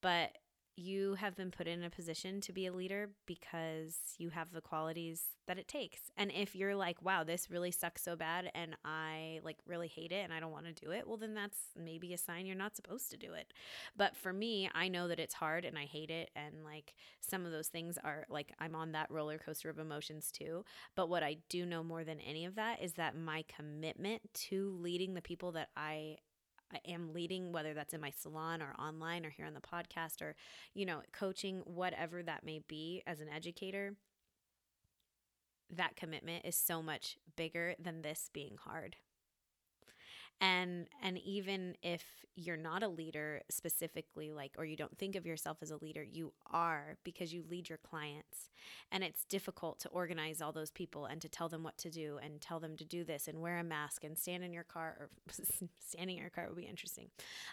but 0.00 0.30
you 0.76 1.14
have 1.14 1.36
been 1.36 1.50
put 1.50 1.68
in 1.68 1.82
a 1.82 1.90
position 1.90 2.40
to 2.40 2.52
be 2.52 2.66
a 2.66 2.72
leader 2.72 3.10
because 3.26 3.96
you 4.18 4.30
have 4.30 4.52
the 4.52 4.60
qualities 4.60 5.22
that 5.46 5.58
it 5.58 5.68
takes. 5.68 6.00
And 6.16 6.32
if 6.32 6.56
you're 6.56 6.74
like, 6.74 7.02
wow, 7.02 7.24
this 7.24 7.50
really 7.50 7.70
sucks 7.70 8.02
so 8.02 8.16
bad 8.16 8.50
and 8.54 8.76
I 8.84 9.40
like 9.44 9.58
really 9.66 9.88
hate 9.88 10.12
it 10.12 10.24
and 10.24 10.32
I 10.32 10.40
don't 10.40 10.52
want 10.52 10.66
to 10.66 10.72
do 10.72 10.90
it, 10.90 11.06
well, 11.06 11.16
then 11.16 11.34
that's 11.34 11.58
maybe 11.76 12.14
a 12.14 12.18
sign 12.18 12.46
you're 12.46 12.56
not 12.56 12.76
supposed 12.76 13.10
to 13.10 13.16
do 13.16 13.34
it. 13.34 13.52
But 13.96 14.16
for 14.16 14.32
me, 14.32 14.70
I 14.74 14.88
know 14.88 15.08
that 15.08 15.20
it's 15.20 15.34
hard 15.34 15.64
and 15.64 15.76
I 15.78 15.84
hate 15.84 16.10
it. 16.10 16.30
And 16.34 16.64
like 16.64 16.94
some 17.20 17.44
of 17.44 17.52
those 17.52 17.68
things 17.68 17.98
are 18.02 18.24
like, 18.28 18.52
I'm 18.58 18.74
on 18.74 18.92
that 18.92 19.10
roller 19.10 19.38
coaster 19.38 19.68
of 19.68 19.78
emotions 19.78 20.30
too. 20.32 20.64
But 20.94 21.08
what 21.08 21.22
I 21.22 21.36
do 21.48 21.66
know 21.66 21.82
more 21.82 22.04
than 22.04 22.20
any 22.20 22.44
of 22.44 22.54
that 22.54 22.82
is 22.82 22.94
that 22.94 23.16
my 23.16 23.44
commitment 23.54 24.22
to 24.34 24.76
leading 24.80 25.14
the 25.14 25.22
people 25.22 25.52
that 25.52 25.68
I 25.76 26.16
am 26.86 27.12
leading, 27.12 27.52
whether 27.52 27.74
that's 27.74 27.94
in 27.94 28.00
my 28.00 28.10
salon 28.10 28.62
or 28.62 28.74
online 28.78 29.24
or 29.26 29.30
here 29.30 29.46
on 29.46 29.54
the 29.54 29.60
podcast 29.60 30.22
or, 30.22 30.34
you 30.74 30.86
know, 30.86 31.00
coaching, 31.12 31.62
whatever 31.64 32.22
that 32.22 32.44
may 32.44 32.60
be 32.68 33.02
as 33.06 33.20
an 33.20 33.28
educator, 33.28 33.94
that 35.70 35.96
commitment 35.96 36.44
is 36.44 36.56
so 36.56 36.82
much 36.82 37.16
bigger 37.36 37.74
than 37.78 38.02
this 38.02 38.30
being 38.32 38.56
hard 38.62 38.96
and 40.42 40.88
and 41.00 41.16
even 41.18 41.76
if 41.82 42.02
you're 42.34 42.56
not 42.56 42.82
a 42.82 42.88
leader 42.88 43.42
specifically 43.50 44.32
like 44.32 44.52
or 44.58 44.64
you 44.64 44.76
don't 44.76 44.98
think 44.98 45.14
of 45.16 45.26
yourself 45.26 45.58
as 45.62 45.70
a 45.70 45.76
leader 45.76 46.02
you 46.02 46.32
are 46.50 46.96
because 47.04 47.32
you 47.32 47.44
lead 47.48 47.68
your 47.68 47.78
clients. 47.78 48.48
And 48.90 49.04
it's 49.04 49.24
difficult 49.24 49.78
to 49.80 49.88
organize 49.88 50.40
all 50.40 50.52
those 50.52 50.70
people 50.70 51.06
and 51.06 51.20
to 51.20 51.28
tell 51.28 51.48
them 51.48 51.62
what 51.62 51.78
to 51.78 51.90
do 51.90 52.18
and 52.22 52.40
tell 52.40 52.58
them 52.58 52.76
to 52.76 52.84
do 52.84 53.04
this 53.04 53.28
and 53.28 53.40
wear 53.40 53.58
a 53.58 53.64
mask 53.64 54.04
and 54.04 54.18
stand 54.18 54.42
in 54.44 54.52
your 54.52 54.64
car 54.64 54.96
or 54.98 55.10
standing 55.78 56.16
in 56.16 56.22
your 56.22 56.30
car 56.30 56.46
would 56.48 56.56
be 56.56 56.62
interesting. 56.62 57.08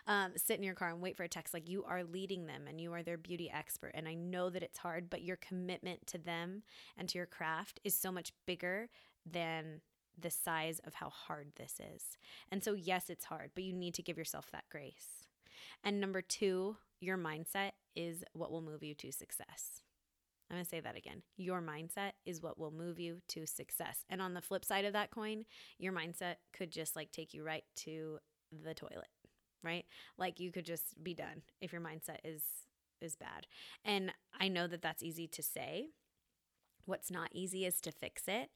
Um, 0.08 0.32
sit 0.36 0.58
in 0.58 0.63
your 0.63 0.75
car 0.75 0.89
and 0.89 1.02
wait 1.02 1.17
for 1.17 1.23
a 1.23 1.30
text. 1.30 1.54
Like 1.54 1.69
you 1.69 1.84
are 1.84 2.04
leading 2.04 2.47
them 2.47 2.63
and 2.67 2.80
you 2.80 2.93
are 2.93 3.04
their 3.04 3.17
beauty 3.17 3.52
expert. 3.54 3.91
And 3.93 4.08
i 4.08 4.13
know 4.13 4.49
that 4.49 4.63
it's 4.63 4.80
hard 4.80 5.10
but 5.10 5.21
your 5.21 5.36
commitment 5.38 6.08
to 6.08 6.17
them 6.17 6.63
and 6.97 7.08
to 7.10 7.17
your 7.17 7.28
craft 7.28 7.80
is 7.84 7.93
so 7.93 8.12
much 8.12 8.32
bigger 8.45 8.89
than 9.25 9.82
the 10.17 10.32
size 10.32 10.80
of 10.86 10.95
how 10.95 11.10
hard 11.10 11.52
this 11.56 11.80
is. 11.95 12.17
And 12.52 12.63
so, 12.63 12.74
yes, 12.74 13.10
it's 13.10 13.26
hard, 13.26 13.52
but 13.56 13.63
you 13.63 13.74
need 13.74 13.93
to 13.95 14.04
give 14.04 14.17
yourself 14.17 14.48
that 14.52 14.69
grace. 14.72 15.26
And 15.84 16.00
number 16.00 16.22
two, 16.22 16.78
your 17.00 17.17
mindset 17.17 17.72
is 17.95 18.24
what 18.34 18.52
will 18.52 18.62
move 18.62 18.84
you 18.84 18.93
to 18.95 19.12
success. 19.12 19.84
I'm 20.50 20.56
going 20.56 20.65
to 20.65 20.69
say 20.69 20.80
that 20.80 20.98
again. 20.98 21.22
Your 21.38 21.62
mindset 21.62 22.13
is 22.26 22.41
what 22.41 22.58
will 22.58 22.72
move 22.72 23.00
you 23.00 23.22
to 23.30 23.45
success. 23.45 24.04
And 24.10 24.22
on 24.22 24.34
the 24.34 24.41
flip 24.41 24.65
side 24.65 24.86
of 24.86 24.93
that 24.93 25.12
coin, 25.12 25.45
your 25.78 25.93
mindset 25.93 26.36
could 26.54 26.72
just 26.72 26.95
like 26.95 27.12
take 27.12 27.34
you 27.34 27.43
right 27.43 27.63
to 27.78 28.17
the 28.52 28.74
toilet, 28.74 29.10
right? 29.63 29.86
Like 30.17 30.39
you 30.39 30.52
could 30.52 30.65
just 30.65 31.02
be 31.04 31.13
done 31.13 31.43
if 31.62 31.72
your 31.72 31.82
mindset 31.82 32.17
is 32.24 32.43
is 33.02 33.15
bad. 33.15 33.48
And 33.86 34.12
I 34.38 34.50
know 34.50 34.67
that 34.67 34.82
that's 34.82 35.04
easy 35.04 35.28
to 35.28 35.41
say, 35.41 35.88
What's 36.86 37.12
not 37.12 37.30
easy 37.34 37.65
is 37.65 37.80
to 37.82 37.92
fix 37.92 38.24
it, 38.28 38.50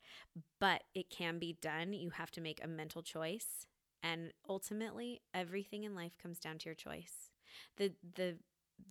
but 0.60 0.84
it 0.96 1.10
can 1.10 1.40
be 1.40 1.58
done. 1.62 1.94
You 1.94 2.12
have 2.12 2.32
to 2.32 2.42
make 2.42 2.64
a 2.64 2.68
mental 2.68 3.02
choice. 3.02 3.68
And 4.02 4.34
ultimately, 4.50 5.22
everything 5.34 5.84
in 5.84 5.96
life 5.96 6.18
comes 6.22 6.40
down 6.40 6.58
to 6.60 6.66
your 6.66 6.76
choice. 6.76 7.30
The 7.78 7.94
the 8.16 8.38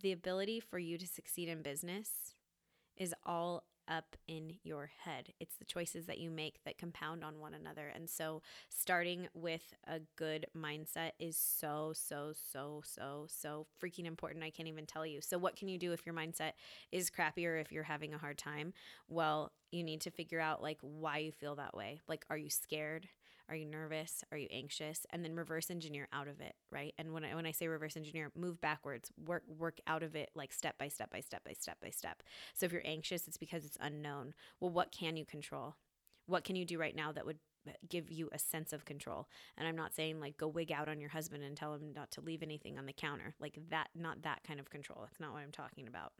the 0.01 0.11
ability 0.11 0.59
for 0.59 0.79
you 0.79 0.97
to 0.97 1.05
succeed 1.05 1.49
in 1.49 1.61
business 1.61 2.33
is 2.97 3.13
all 3.25 3.63
up 3.87 4.15
in 4.27 4.53
your 4.63 4.89
head. 5.03 5.33
It's 5.39 5.55
the 5.55 5.65
choices 5.65 6.05
that 6.05 6.19
you 6.19 6.29
make 6.29 6.63
that 6.65 6.77
compound 6.77 7.23
on 7.23 7.39
one 7.39 7.53
another. 7.53 7.91
And 7.93 8.09
so, 8.09 8.41
starting 8.69 9.27
with 9.33 9.73
a 9.87 9.99
good 10.15 10.45
mindset 10.57 11.11
is 11.19 11.37
so, 11.37 11.93
so, 11.95 12.33
so, 12.33 12.81
so, 12.85 13.25
so 13.29 13.67
freaking 13.81 14.05
important. 14.05 14.43
I 14.43 14.49
can't 14.49 14.69
even 14.69 14.85
tell 14.85 15.05
you. 15.05 15.21
So, 15.21 15.37
what 15.37 15.55
can 15.55 15.67
you 15.67 15.77
do 15.77 15.91
if 15.91 16.05
your 16.05 16.15
mindset 16.15 16.53
is 16.91 17.09
crappy 17.09 17.45
or 17.45 17.57
if 17.57 17.71
you're 17.71 17.83
having 17.83 18.13
a 18.13 18.17
hard 18.17 18.37
time? 18.37 18.73
Well, 19.07 19.51
you 19.71 19.83
need 19.83 20.01
to 20.01 20.11
figure 20.11 20.39
out 20.39 20.61
like 20.61 20.77
why 20.81 21.17
you 21.19 21.31
feel 21.31 21.55
that 21.55 21.75
way. 21.75 22.01
Like, 22.07 22.25
are 22.29 22.37
you 22.37 22.49
scared? 22.49 23.07
Are 23.49 23.55
you 23.55 23.65
nervous? 23.65 24.23
Are 24.31 24.37
you 24.37 24.47
anxious? 24.51 25.05
And 25.11 25.23
then 25.23 25.35
reverse 25.35 25.69
engineer 25.69 26.07
out 26.13 26.27
of 26.27 26.39
it, 26.39 26.55
right? 26.71 26.93
And 26.97 27.13
when 27.13 27.25
I, 27.25 27.35
when 27.35 27.45
I 27.45 27.51
say 27.51 27.67
reverse 27.67 27.97
engineer, 27.97 28.31
move 28.35 28.61
backwards, 28.61 29.11
work 29.25 29.43
work 29.47 29.79
out 29.87 30.03
of 30.03 30.15
it 30.15 30.29
like 30.35 30.53
step 30.53 30.77
by 30.77 30.87
step 30.87 31.11
by 31.11 31.19
step 31.19 31.43
by 31.43 31.53
step 31.53 31.77
by 31.81 31.89
step. 31.89 32.23
So 32.53 32.65
if 32.65 32.71
you're 32.71 32.81
anxious, 32.85 33.27
it's 33.27 33.37
because 33.37 33.65
it's 33.65 33.77
unknown. 33.79 34.33
Well, 34.59 34.71
what 34.71 34.91
can 34.91 35.17
you 35.17 35.25
control? 35.25 35.75
What 36.25 36.43
can 36.43 36.55
you 36.55 36.65
do 36.65 36.79
right 36.79 36.95
now 36.95 37.11
that 37.11 37.25
would 37.25 37.39
uh, 37.67 37.71
give 37.87 38.11
you 38.11 38.29
a 38.33 38.39
sense 38.39 38.73
of 38.73 38.83
control. 38.83 39.27
And 39.57 39.67
I'm 39.67 39.75
not 39.75 39.93
saying 39.93 40.19
like 40.19 40.37
go 40.37 40.47
wig 40.47 40.71
out 40.71 40.89
on 40.89 40.99
your 40.99 41.09
husband 41.09 41.43
and 41.43 41.55
tell 41.55 41.73
him 41.73 41.93
not 41.95 42.11
to 42.11 42.21
leave 42.21 42.43
anything 42.43 42.77
on 42.77 42.85
the 42.85 42.93
counter. 42.93 43.35
Like 43.39 43.57
that, 43.69 43.87
not 43.95 44.23
that 44.23 44.41
kind 44.45 44.59
of 44.59 44.69
control. 44.69 44.99
That's 45.01 45.19
not 45.19 45.31
what 45.33 45.41
I'm 45.41 45.51
talking 45.51 45.87
about. 45.87 46.11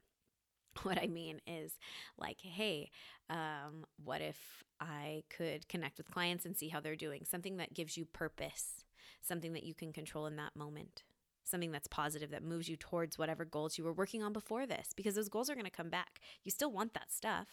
what 0.84 1.02
I 1.02 1.08
mean 1.08 1.40
is 1.48 1.74
like, 2.18 2.40
hey, 2.42 2.90
um, 3.30 3.86
what 4.04 4.22
if 4.22 4.64
I 4.80 5.24
could 5.30 5.68
connect 5.68 5.98
with 5.98 6.12
clients 6.12 6.46
and 6.46 6.58
see 6.58 6.70
how 6.70 6.80
they're 6.80 6.96
doing? 6.96 7.26
Something 7.26 7.58
that 7.58 7.74
gives 7.74 7.98
you 7.98 8.06
purpose, 8.06 8.84
something 9.22 9.54
that 9.54 9.64
you 9.64 9.74
can 9.74 9.94
control 9.94 10.26
in 10.26 10.36
that 10.38 10.56
moment, 10.56 11.04
something 11.44 11.72
that's 11.72 11.88
positive 11.88 12.32
that 12.32 12.44
moves 12.44 12.70
you 12.70 12.76
towards 12.76 13.18
whatever 13.18 13.46
goals 13.46 13.78
you 13.78 13.84
were 13.84 13.94
working 13.94 14.24
on 14.24 14.34
before 14.34 14.66
this, 14.66 14.90
because 14.96 15.16
those 15.16 15.30
goals 15.30 15.50
are 15.50 15.56
going 15.56 15.66
to 15.66 15.72
come 15.72 15.90
back. 15.90 16.20
You 16.44 16.52
still 16.52 16.72
want 16.72 16.94
that 16.94 17.12
stuff, 17.12 17.48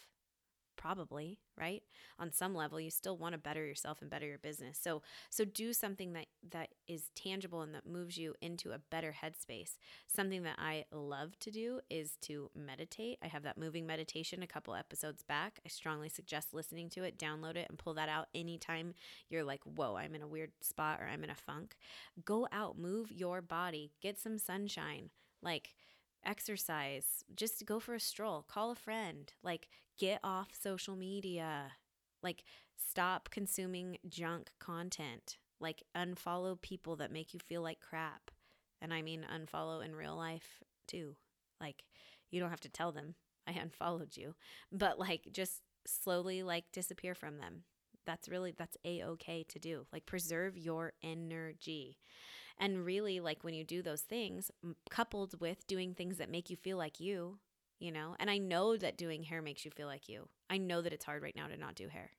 probably 0.81 1.39
right? 1.61 1.83
On 2.19 2.33
some 2.33 2.55
level 2.55 2.81
you 2.81 2.91
still 2.91 3.19
want 3.19 3.35
to 3.35 3.39
better 3.39 3.65
yourself 3.65 4.01
and 4.01 4.11
better 4.11 4.27
your 4.27 4.39
business. 4.39 4.79
So 4.81 5.03
so 5.29 5.45
do 5.45 5.73
something 5.73 6.15
that 6.15 6.27
that 6.51 6.71
is 6.89 7.11
tangible 7.15 7.61
and 7.61 7.75
that 7.75 7.87
moves 7.87 8.17
you 8.17 8.35
into 8.41 8.73
a 8.73 8.79
better 8.79 9.15
headspace. 9.23 9.77
Something 10.07 10.43
that 10.45 10.57
i 10.59 10.87
love 10.91 11.39
to 11.41 11.51
do 11.51 11.81
is 11.91 12.17
to 12.23 12.51
meditate. 12.57 13.19
I 13.23 13.29
have 13.29 13.43
that 13.43 13.59
moving 13.59 13.87
meditation 13.87 14.43
a 14.43 14.47
couple 14.47 14.75
episodes 14.75 15.23
back. 15.23 15.61
I 15.65 15.69
strongly 15.69 16.09
suggest 16.09 16.55
listening 16.55 16.89
to 16.91 17.05
it 17.05 17.19
download 17.19 17.57
it 17.57 17.67
and 17.69 17.79
pull 17.79 17.95
that 17.95 18.09
out 18.09 18.29
anytime 18.35 18.95
you're 19.29 19.45
like 19.45 19.61
whoa 19.65 19.97
i'm 19.97 20.15
in 20.15 20.23
a 20.23 20.27
weird 20.27 20.53
spot 20.63 21.01
or 21.01 21.07
i'm 21.07 21.23
in 21.23 21.31
a 21.31 21.35
funk. 21.35 21.77
Go 22.25 22.49
out 22.51 22.79
move 22.79 23.13
your 23.13 23.43
body 23.43 23.93
get 24.01 24.19
some 24.19 24.39
sunshine. 24.39 25.11
Like 25.43 25.75
exercise, 26.25 27.25
just 27.35 27.65
go 27.67 27.81
for 27.81 27.95
a 27.95 28.01
stroll, 28.01 28.43
call 28.43 28.71
a 28.71 28.77
friend, 28.77 29.33
like 29.43 29.69
get 29.99 30.21
off 30.23 30.49
social 30.53 30.97
media, 30.97 31.73
like 32.23 32.45
stop 32.77 33.31
consuming 33.31 33.99
junk 34.09 34.51
content, 34.59 35.39
like 35.61 35.83
unfollow 35.97 36.61
people 36.61 36.97
that 36.97 37.13
make 37.13 37.35
you 37.35 37.41
feel 37.41 37.63
like 37.63 37.81
crap. 37.81 38.31
And 38.81 38.95
I 38.95 39.03
mean 39.03 39.27
unfollow 39.33 39.85
in 39.85 39.95
real 39.95 40.17
life 40.17 40.63
too. 40.87 41.17
Like 41.61 41.85
you 42.31 42.41
don't 42.41 42.51
have 42.51 42.61
to 42.61 42.69
tell 42.69 42.93
them 42.93 43.15
I 43.47 43.53
unfollowed 43.53 44.17
you, 44.17 44.35
but 44.71 44.99
like 44.99 45.29
just 45.33 45.63
slowly 45.87 46.43
like 46.43 46.65
disappear 46.73 47.15
from 47.15 47.39
them. 47.39 47.65
That's 48.07 48.29
really 48.29 48.53
that's 48.57 48.77
a 48.85 49.03
okay 49.03 49.45
to 49.49 49.59
do. 49.59 49.87
Like 49.93 50.07
preserve 50.07 50.57
your 50.57 50.93
energy. 51.03 51.99
And 52.61 52.85
really, 52.85 53.21
like 53.21 53.43
when 53.43 53.55
you 53.55 53.65
do 53.65 53.81
those 53.81 54.03
things, 54.03 54.51
coupled 54.91 55.41
with 55.41 55.67
doing 55.67 55.95
things 55.95 56.19
that 56.19 56.31
make 56.31 56.51
you 56.51 56.57
feel 56.57 56.77
like 56.77 57.01
you, 57.01 57.39
you 57.79 57.91
know, 57.91 58.15
and 58.21 58.31
I 58.31 58.37
know 58.37 58.77
that 58.77 58.99
doing 58.99 59.23
hair 59.23 59.41
makes 59.41 59.65
you 59.65 59.71
feel 59.71 59.87
like 59.87 60.09
you. 60.09 60.29
I 60.51 60.59
know 60.59 60.83
that 60.83 60.93
it's 60.93 61.07
hard 61.07 61.23
right 61.23 61.35
now 61.35 61.49
to 61.49 61.57
not 61.57 61.75
do 61.75 61.89
hair. 61.89 62.11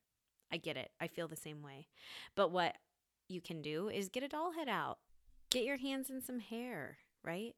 I 0.52 0.58
get 0.58 0.78
it. 0.78 0.90
I 1.00 1.08
feel 1.08 1.28
the 1.28 1.36
same 1.36 1.62
way. 1.62 1.88
But 2.36 2.52
what 2.52 2.76
you 3.30 3.40
can 3.40 3.62
do 3.62 3.88
is 3.88 4.10
get 4.10 4.24
a 4.24 4.28
doll 4.28 4.54
head 4.54 4.68
out, 4.68 4.98
get 5.52 5.64
your 5.64 5.78
hands 5.78 6.10
in 6.10 6.22
some 6.22 6.40
hair, 6.40 6.98
right? 7.24 7.54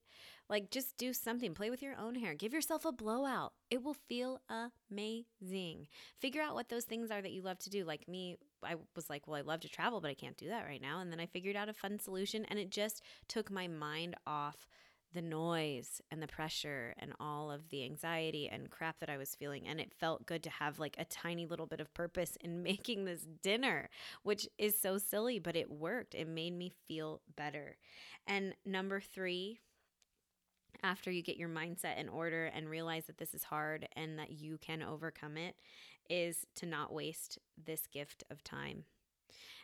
Like 0.49 0.69
just 0.69 0.97
do 0.97 1.13
something, 1.13 1.53
play 1.53 1.69
with 1.69 1.81
your 1.81 1.97
own 1.97 2.15
hair, 2.15 2.35
give 2.35 2.53
yourself 2.53 2.83
a 2.83 2.91
blowout. 2.91 3.53
It 3.71 3.81
will 3.81 3.95
feel 3.95 4.41
amazing. 4.49 5.87
Figure 6.19 6.41
out 6.41 6.53
what 6.53 6.67
those 6.67 6.83
things 6.83 7.09
are 7.09 7.21
that 7.21 7.31
you 7.31 7.41
love 7.41 7.59
to 7.59 7.69
do. 7.69 7.85
Like 7.85 8.07
me, 8.07 8.37
I 8.65 8.75
was 8.95 9.09
like, 9.09 9.27
well, 9.27 9.37
I 9.37 9.41
love 9.41 9.61
to 9.61 9.69
travel, 9.69 10.01
but 10.01 10.09
I 10.09 10.13
can't 10.13 10.37
do 10.37 10.49
that 10.49 10.65
right 10.65 10.81
now. 10.81 10.99
And 10.99 11.11
then 11.11 11.19
I 11.19 11.25
figured 11.25 11.55
out 11.55 11.69
a 11.69 11.73
fun 11.73 11.99
solution 11.99 12.45
and 12.45 12.59
it 12.59 12.69
just 12.69 13.01
took 13.27 13.51
my 13.51 13.67
mind 13.67 14.15
off 14.25 14.67
the 15.13 15.21
noise 15.21 16.01
and 16.11 16.21
the 16.21 16.27
pressure 16.27 16.95
and 16.97 17.13
all 17.19 17.51
of 17.51 17.69
the 17.69 17.83
anxiety 17.83 18.49
and 18.51 18.69
crap 18.69 18.99
that 18.99 19.09
I 19.09 19.17
was 19.17 19.35
feeling. 19.35 19.67
And 19.67 19.79
it 19.79 19.93
felt 19.93 20.25
good 20.25 20.43
to 20.43 20.49
have 20.49 20.79
like 20.79 20.95
a 20.97 21.05
tiny 21.05 21.45
little 21.45 21.67
bit 21.67 21.79
of 21.79 21.93
purpose 21.93 22.37
in 22.41 22.63
making 22.63 23.05
this 23.05 23.25
dinner, 23.41 23.89
which 24.23 24.47
is 24.57 24.79
so 24.79 24.97
silly, 24.97 25.39
but 25.39 25.55
it 25.55 25.69
worked. 25.71 26.15
It 26.15 26.27
made 26.27 26.53
me 26.53 26.71
feel 26.87 27.21
better. 27.35 27.77
And 28.27 28.55
number 28.65 28.99
three, 28.99 29.59
after 30.81 31.11
you 31.11 31.21
get 31.21 31.37
your 31.37 31.49
mindset 31.49 31.97
in 31.97 32.09
order 32.09 32.45
and 32.45 32.69
realize 32.69 33.05
that 33.05 33.17
this 33.17 33.33
is 33.33 33.43
hard 33.43 33.87
and 33.95 34.19
that 34.19 34.31
you 34.31 34.57
can 34.57 34.81
overcome 34.81 35.37
it, 35.37 35.55
is 36.09 36.45
to 36.55 36.65
not 36.65 36.93
waste 36.93 37.39
this 37.63 37.87
gift 37.87 38.23
of 38.29 38.43
time. 38.43 38.85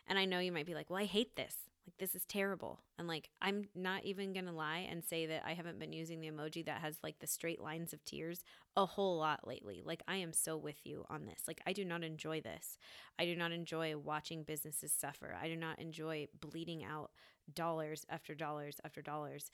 And 0.06 0.18
I 0.18 0.24
know 0.24 0.38
you 0.38 0.52
might 0.52 0.66
be 0.66 0.74
like, 0.74 0.90
well, 0.90 0.98
I 0.98 1.04
hate 1.04 1.36
this. 1.36 1.56
Like, 1.86 1.96
this 1.98 2.14
is 2.14 2.24
terrible. 2.26 2.80
And 2.98 3.08
like, 3.08 3.30
I'm 3.40 3.68
not 3.74 4.04
even 4.04 4.32
going 4.32 4.46
to 4.46 4.52
lie 4.52 4.86
and 4.90 5.04
say 5.04 5.26
that 5.26 5.42
I 5.46 5.54
haven't 5.54 5.78
been 5.78 5.92
using 5.92 6.20
the 6.20 6.30
emoji 6.30 6.64
that 6.66 6.80
has 6.80 6.98
like 7.02 7.18
the 7.20 7.26
straight 7.26 7.60
lines 7.60 7.92
of 7.92 8.04
tears 8.04 8.44
a 8.76 8.86
whole 8.86 9.18
lot 9.18 9.46
lately. 9.46 9.82
Like, 9.84 10.02
I 10.06 10.16
am 10.16 10.32
so 10.32 10.56
with 10.56 10.84
you 10.84 11.04
on 11.08 11.26
this. 11.26 11.42
Like, 11.46 11.60
I 11.66 11.72
do 11.72 11.84
not 11.84 12.02
enjoy 12.02 12.40
this. 12.40 12.78
I 13.18 13.24
do 13.24 13.34
not 13.36 13.52
enjoy 13.52 13.96
watching 13.96 14.42
businesses 14.42 14.92
suffer. 14.92 15.36
I 15.40 15.48
do 15.48 15.56
not 15.56 15.78
enjoy 15.78 16.28
bleeding 16.38 16.84
out 16.84 17.10
dollars 17.54 18.04
after 18.08 18.34
dollars 18.34 18.80
after 18.84 19.02
dollars 19.02 19.50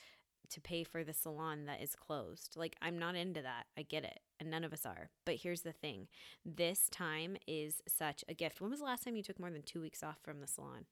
to 0.50 0.60
pay 0.60 0.84
for 0.84 1.04
the 1.04 1.12
salon 1.12 1.66
that 1.66 1.82
is 1.82 1.94
closed. 1.94 2.54
Like, 2.56 2.76
I'm 2.80 2.98
not 2.98 3.16
into 3.16 3.42
that. 3.42 3.66
I 3.76 3.82
get 3.82 4.04
it. 4.04 4.20
And 4.38 4.50
none 4.50 4.64
of 4.64 4.72
us 4.72 4.84
are. 4.84 5.10
But 5.24 5.36
here's 5.36 5.62
the 5.62 5.72
thing 5.72 6.08
this 6.44 6.88
time 6.90 7.36
is 7.46 7.82
such 7.88 8.24
a 8.28 8.34
gift. 8.34 8.60
When 8.60 8.70
was 8.70 8.80
the 8.80 8.86
last 8.86 9.04
time 9.04 9.16
you 9.16 9.22
took 9.22 9.40
more 9.40 9.50
than 9.50 9.62
two 9.62 9.80
weeks 9.80 10.02
off 10.02 10.18
from 10.22 10.40
the 10.40 10.46
salon? 10.46 10.86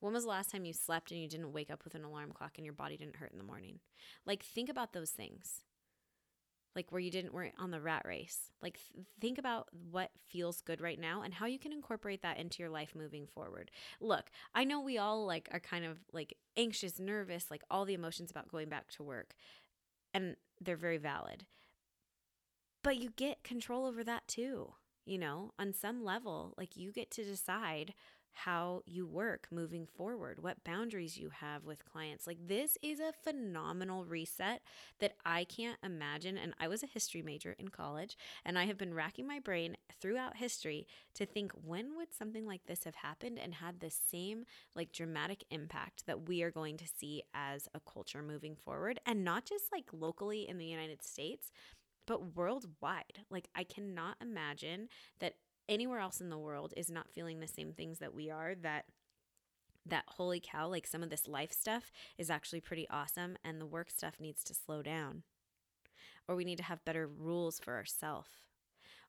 When 0.00 0.12
was 0.12 0.24
the 0.24 0.30
last 0.30 0.50
time 0.50 0.64
you 0.64 0.72
slept 0.72 1.10
and 1.10 1.20
you 1.20 1.28
didn't 1.28 1.52
wake 1.52 1.70
up 1.70 1.84
with 1.84 1.94
an 1.94 2.04
alarm 2.04 2.32
clock 2.32 2.52
and 2.56 2.64
your 2.64 2.74
body 2.74 2.96
didn't 2.96 3.16
hurt 3.16 3.32
in 3.32 3.38
the 3.38 3.44
morning? 3.44 3.80
Like, 4.26 4.42
think 4.42 4.68
about 4.68 4.92
those 4.92 5.10
things 5.10 5.62
like 6.76 6.92
where 6.92 7.00
you 7.00 7.10
didn't 7.10 7.34
weren't 7.34 7.54
on 7.58 7.70
the 7.70 7.80
rat 7.80 8.02
race. 8.06 8.52
Like 8.62 8.78
th- 8.78 9.06
think 9.20 9.38
about 9.38 9.68
what 9.90 10.10
feels 10.28 10.60
good 10.60 10.80
right 10.80 10.98
now 10.98 11.22
and 11.22 11.34
how 11.34 11.46
you 11.46 11.58
can 11.58 11.72
incorporate 11.72 12.22
that 12.22 12.38
into 12.38 12.62
your 12.62 12.70
life 12.70 12.94
moving 12.94 13.26
forward. 13.26 13.70
Look 14.00 14.30
i 14.54 14.64
know 14.64 14.80
we 14.80 14.98
all 14.98 15.26
like 15.26 15.48
are 15.52 15.60
kind 15.60 15.84
of 15.84 15.98
like 16.12 16.36
anxious 16.56 16.98
nervous 16.98 17.50
like 17.50 17.62
all 17.70 17.84
the 17.84 17.94
emotions 17.94 18.30
about 18.30 18.50
going 18.50 18.68
back 18.68 18.88
to 18.90 19.02
work 19.02 19.34
and 20.14 20.36
they're 20.60 20.76
very 20.76 20.98
valid. 20.98 21.46
But 22.82 22.96
you 22.96 23.10
get 23.10 23.44
control 23.44 23.84
over 23.86 24.02
that 24.04 24.26
too 24.28 24.74
you 25.04 25.18
know 25.18 25.52
on 25.58 25.72
some 25.72 26.04
level. 26.04 26.54
Like 26.56 26.76
you 26.76 26.92
get 26.92 27.10
to 27.12 27.24
decide 27.24 27.94
how 28.32 28.82
you 28.86 29.06
work 29.06 29.48
moving 29.50 29.86
forward, 29.86 30.42
what 30.42 30.64
boundaries 30.64 31.16
you 31.16 31.30
have 31.30 31.64
with 31.64 31.84
clients. 31.84 32.26
Like, 32.26 32.38
this 32.46 32.78
is 32.82 33.00
a 33.00 33.12
phenomenal 33.24 34.04
reset 34.04 34.62
that 34.98 35.14
I 35.24 35.44
can't 35.44 35.78
imagine. 35.82 36.38
And 36.38 36.54
I 36.58 36.68
was 36.68 36.82
a 36.82 36.86
history 36.86 37.22
major 37.22 37.54
in 37.58 37.68
college, 37.68 38.16
and 38.44 38.58
I 38.58 38.64
have 38.64 38.78
been 38.78 38.94
racking 38.94 39.26
my 39.26 39.38
brain 39.38 39.76
throughout 40.00 40.36
history 40.36 40.86
to 41.14 41.26
think 41.26 41.52
when 41.52 41.96
would 41.96 42.14
something 42.14 42.46
like 42.46 42.66
this 42.66 42.84
have 42.84 42.96
happened 42.96 43.38
and 43.38 43.54
had 43.54 43.80
the 43.80 43.90
same 43.90 44.44
like 44.74 44.92
dramatic 44.92 45.44
impact 45.50 46.06
that 46.06 46.28
we 46.28 46.42
are 46.42 46.50
going 46.50 46.76
to 46.78 46.86
see 46.86 47.22
as 47.34 47.68
a 47.74 47.80
culture 47.80 48.22
moving 48.22 48.56
forward, 48.56 49.00
and 49.06 49.24
not 49.24 49.44
just 49.44 49.64
like 49.72 49.86
locally 49.92 50.48
in 50.48 50.58
the 50.58 50.66
United 50.66 51.02
States. 51.02 51.50
But 52.06 52.34
worldwide, 52.34 53.20
like 53.30 53.48
I 53.54 53.62
cannot 53.62 54.16
imagine 54.20 54.88
that 55.20 55.34
anywhere 55.70 56.00
else 56.00 56.20
in 56.20 56.28
the 56.28 56.36
world 56.36 56.74
is 56.76 56.90
not 56.90 57.08
feeling 57.08 57.40
the 57.40 57.46
same 57.46 57.72
things 57.72 58.00
that 58.00 58.12
we 58.12 58.28
are 58.28 58.54
that 58.56 58.84
that 59.86 60.04
holy 60.08 60.42
cow 60.44 60.68
like 60.68 60.86
some 60.86 61.02
of 61.02 61.08
this 61.08 61.26
life 61.26 61.52
stuff 61.52 61.90
is 62.18 62.28
actually 62.28 62.60
pretty 62.60 62.86
awesome 62.90 63.38
and 63.42 63.58
the 63.58 63.66
work 63.66 63.88
stuff 63.90 64.14
needs 64.20 64.44
to 64.44 64.52
slow 64.52 64.82
down. 64.82 65.22
Or 66.28 66.36
we 66.36 66.44
need 66.44 66.58
to 66.58 66.64
have 66.64 66.84
better 66.84 67.06
rules 67.08 67.58
for 67.58 67.74
ourselves 67.76 68.28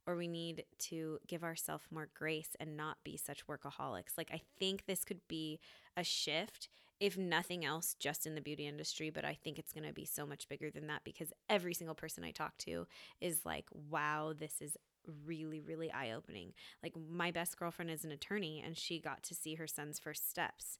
or 0.07 0.15
we 0.15 0.27
need 0.27 0.63
to 0.79 1.19
give 1.27 1.43
ourselves 1.43 1.85
more 1.91 2.09
grace 2.15 2.55
and 2.59 2.75
not 2.75 2.97
be 3.03 3.17
such 3.17 3.45
workaholics. 3.47 4.17
Like 4.17 4.29
i 4.31 4.41
think 4.59 4.85
this 4.85 5.03
could 5.03 5.21
be 5.27 5.59
a 5.97 6.03
shift 6.03 6.69
if 6.99 7.17
nothing 7.17 7.65
else 7.65 7.95
just 7.99 8.25
in 8.25 8.35
the 8.35 8.41
beauty 8.41 8.67
industry 8.67 9.09
but 9.09 9.25
i 9.25 9.33
think 9.33 9.57
it's 9.57 9.73
going 9.73 9.85
to 9.85 9.93
be 9.93 10.05
so 10.05 10.25
much 10.25 10.47
bigger 10.47 10.69
than 10.69 10.87
that 10.87 11.01
because 11.03 11.33
every 11.49 11.73
single 11.73 11.95
person 11.95 12.23
i 12.23 12.31
talk 12.31 12.55
to 12.59 12.85
is 13.19 13.41
like 13.43 13.65
wow 13.89 14.33
this 14.37 14.61
is 14.61 14.77
really, 15.25 15.59
really 15.59 15.91
eye 15.91 16.11
opening. 16.11 16.53
Like, 16.81 16.93
my 16.95 17.31
best 17.31 17.57
girlfriend 17.57 17.91
is 17.91 18.03
an 18.03 18.11
attorney, 18.11 18.61
and 18.65 18.77
she 18.77 18.99
got 18.99 19.23
to 19.23 19.35
see 19.35 19.55
her 19.55 19.67
son's 19.67 19.99
first 19.99 20.29
steps. 20.29 20.79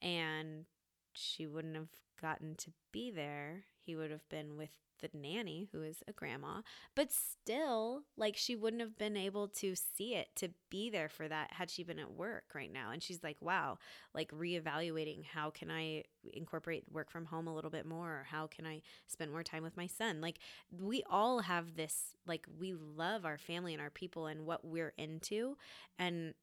And 0.00 0.66
she 1.12 1.46
wouldn't 1.46 1.76
have 1.76 1.88
gotten 2.20 2.54
to 2.56 2.72
be 2.92 3.10
there. 3.10 3.64
He 3.84 3.96
would 3.96 4.10
have 4.10 4.28
been 4.28 4.56
with 4.56 4.70
the 4.98 5.10
nanny 5.14 5.68
who 5.72 5.82
is 5.82 6.02
a 6.08 6.12
grandma 6.12 6.60
but 6.94 7.10
still 7.12 8.02
like 8.16 8.36
she 8.36 8.56
wouldn't 8.56 8.82
have 8.82 8.98
been 8.98 9.16
able 9.16 9.48
to 9.48 9.74
see 9.74 10.14
it 10.14 10.28
to 10.34 10.50
be 10.70 10.90
there 10.90 11.08
for 11.08 11.28
that 11.28 11.52
had 11.52 11.70
she 11.70 11.82
been 11.82 11.98
at 11.98 12.12
work 12.12 12.44
right 12.54 12.72
now. 12.72 12.90
And 12.90 13.02
she's 13.02 13.22
like 13.22 13.36
wow 13.40 13.78
like 14.14 14.30
reevaluating 14.30 15.24
how 15.24 15.50
can 15.50 15.70
i 15.70 16.04
incorporate 16.32 16.84
work 16.90 17.10
from 17.10 17.26
home 17.26 17.46
a 17.46 17.54
little 17.54 17.70
bit 17.70 17.86
more? 17.86 18.20
Or 18.20 18.26
how 18.30 18.46
can 18.46 18.66
i 18.66 18.82
spend 19.06 19.30
more 19.30 19.42
time 19.42 19.62
with 19.62 19.76
my 19.76 19.86
son? 19.86 20.20
Like 20.20 20.38
we 20.70 21.02
all 21.08 21.40
have 21.40 21.76
this 21.76 22.14
like 22.26 22.46
we 22.58 22.74
love 22.74 23.24
our 23.24 23.38
family 23.38 23.72
and 23.72 23.82
our 23.82 23.90
people 23.90 24.26
and 24.26 24.46
what 24.46 24.64
we're 24.64 24.94
into 24.98 25.56
and 25.98 26.34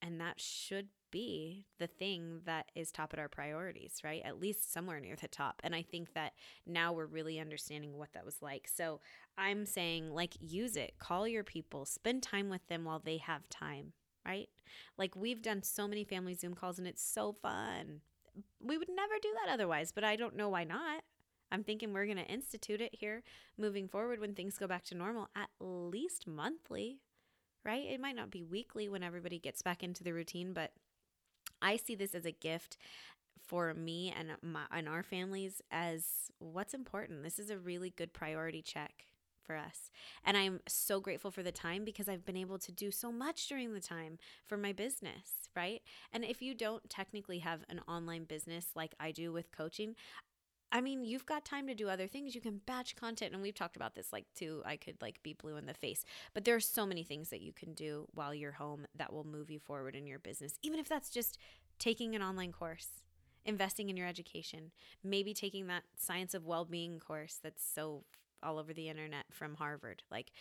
and 0.00 0.20
that 0.20 0.40
should 0.40 0.88
be 1.10 1.66
the 1.78 1.86
thing 1.86 2.40
that 2.44 2.70
is 2.74 2.90
top 2.90 3.12
at 3.12 3.18
our 3.18 3.28
priorities, 3.28 4.00
right? 4.04 4.22
At 4.24 4.40
least 4.40 4.72
somewhere 4.72 5.00
near 5.00 5.16
the 5.16 5.28
top. 5.28 5.60
And 5.64 5.74
I 5.74 5.82
think 5.82 6.14
that 6.14 6.32
now 6.66 6.92
we're 6.92 7.06
really 7.06 7.38
understanding 7.38 7.96
what 7.96 8.12
that 8.14 8.24
was 8.24 8.42
like. 8.42 8.68
So 8.72 9.00
I'm 9.36 9.66
saying, 9.66 10.10
like, 10.12 10.34
use 10.40 10.76
it, 10.76 10.94
call 10.98 11.26
your 11.28 11.44
people, 11.44 11.84
spend 11.84 12.22
time 12.22 12.48
with 12.48 12.66
them 12.68 12.84
while 12.84 13.00
they 13.04 13.18
have 13.18 13.48
time, 13.48 13.92
right? 14.26 14.48
Like, 14.96 15.16
we've 15.16 15.42
done 15.42 15.62
so 15.62 15.88
many 15.88 16.04
family 16.04 16.34
Zoom 16.34 16.54
calls 16.54 16.78
and 16.78 16.88
it's 16.88 17.04
so 17.04 17.32
fun. 17.32 18.00
We 18.60 18.78
would 18.78 18.88
never 18.88 19.14
do 19.20 19.30
that 19.34 19.52
otherwise, 19.52 19.92
but 19.92 20.04
I 20.04 20.16
don't 20.16 20.36
know 20.36 20.48
why 20.48 20.64
not. 20.64 21.02
I'm 21.50 21.64
thinking 21.64 21.92
we're 21.92 22.04
going 22.04 22.18
to 22.18 22.24
institute 22.24 22.80
it 22.80 22.94
here 22.94 23.22
moving 23.56 23.88
forward 23.88 24.20
when 24.20 24.34
things 24.34 24.58
go 24.58 24.66
back 24.66 24.84
to 24.84 24.94
normal, 24.94 25.28
at 25.34 25.48
least 25.60 26.26
monthly, 26.26 27.00
right? 27.64 27.86
It 27.86 28.00
might 28.00 28.16
not 28.16 28.30
be 28.30 28.42
weekly 28.42 28.88
when 28.88 29.02
everybody 29.02 29.38
gets 29.38 29.62
back 29.62 29.82
into 29.82 30.04
the 30.04 30.12
routine, 30.12 30.52
but 30.52 30.72
I 31.62 31.76
see 31.76 31.94
this 31.94 32.14
as 32.14 32.24
a 32.24 32.32
gift 32.32 32.76
for 33.46 33.72
me 33.74 34.14
and 34.16 34.30
my 34.42 34.64
and 34.70 34.88
our 34.88 35.02
families 35.02 35.62
as 35.70 36.04
what's 36.38 36.74
important. 36.74 37.22
This 37.22 37.38
is 37.38 37.50
a 37.50 37.58
really 37.58 37.90
good 37.90 38.12
priority 38.12 38.62
check 38.62 39.06
for 39.48 39.56
us. 39.56 39.90
And 40.24 40.36
I'm 40.36 40.60
so 40.68 41.00
grateful 41.00 41.30
for 41.30 41.42
the 41.42 41.50
time 41.50 41.84
because 41.84 42.08
I've 42.08 42.26
been 42.26 42.36
able 42.36 42.58
to 42.58 42.70
do 42.70 42.90
so 42.90 43.10
much 43.10 43.48
during 43.48 43.72
the 43.72 43.80
time 43.80 44.18
for 44.44 44.58
my 44.58 44.72
business, 44.72 45.48
right? 45.56 45.80
And 46.12 46.22
if 46.22 46.42
you 46.42 46.54
don't 46.54 46.88
technically 46.90 47.38
have 47.38 47.60
an 47.70 47.80
online 47.88 48.24
business 48.24 48.66
like 48.76 48.94
I 49.00 49.10
do 49.10 49.32
with 49.32 49.50
coaching, 49.50 49.94
I 50.70 50.80
mean, 50.80 51.02
you've 51.02 51.26
got 51.26 51.44
time 51.44 51.66
to 51.68 51.74
do 51.74 51.88
other 51.88 52.06
things. 52.06 52.34
You 52.34 52.40
can 52.40 52.60
batch 52.66 52.94
content. 52.94 53.32
And 53.32 53.42
we've 53.42 53.54
talked 53.54 53.76
about 53.76 53.94
this 53.94 54.12
like 54.12 54.26
too. 54.34 54.62
I 54.66 54.76
could 54.76 55.00
like 55.00 55.22
be 55.22 55.32
blue 55.32 55.56
in 55.56 55.66
the 55.66 55.74
face, 55.74 56.04
but 56.34 56.44
there 56.44 56.54
are 56.54 56.60
so 56.60 56.84
many 56.84 57.02
things 57.02 57.30
that 57.30 57.40
you 57.40 57.52
can 57.52 57.72
do 57.72 58.06
while 58.12 58.34
you're 58.34 58.52
home 58.52 58.86
that 58.94 59.12
will 59.12 59.24
move 59.24 59.50
you 59.50 59.58
forward 59.58 59.96
in 59.96 60.06
your 60.06 60.18
business. 60.18 60.58
Even 60.62 60.78
if 60.78 60.88
that's 60.88 61.10
just 61.10 61.38
taking 61.78 62.14
an 62.14 62.22
online 62.22 62.52
course, 62.52 62.88
investing 63.44 63.88
in 63.88 63.96
your 63.96 64.06
education, 64.06 64.72
maybe 65.02 65.32
taking 65.32 65.68
that 65.68 65.84
science 65.96 66.34
of 66.34 66.44
well 66.44 66.64
being 66.64 66.98
course 66.98 67.38
that's 67.42 67.64
so 67.64 68.04
all 68.42 68.58
over 68.58 68.72
the 68.72 68.88
internet 68.88 69.24
from 69.30 69.54
Harvard. 69.54 70.02
Like 70.10 70.32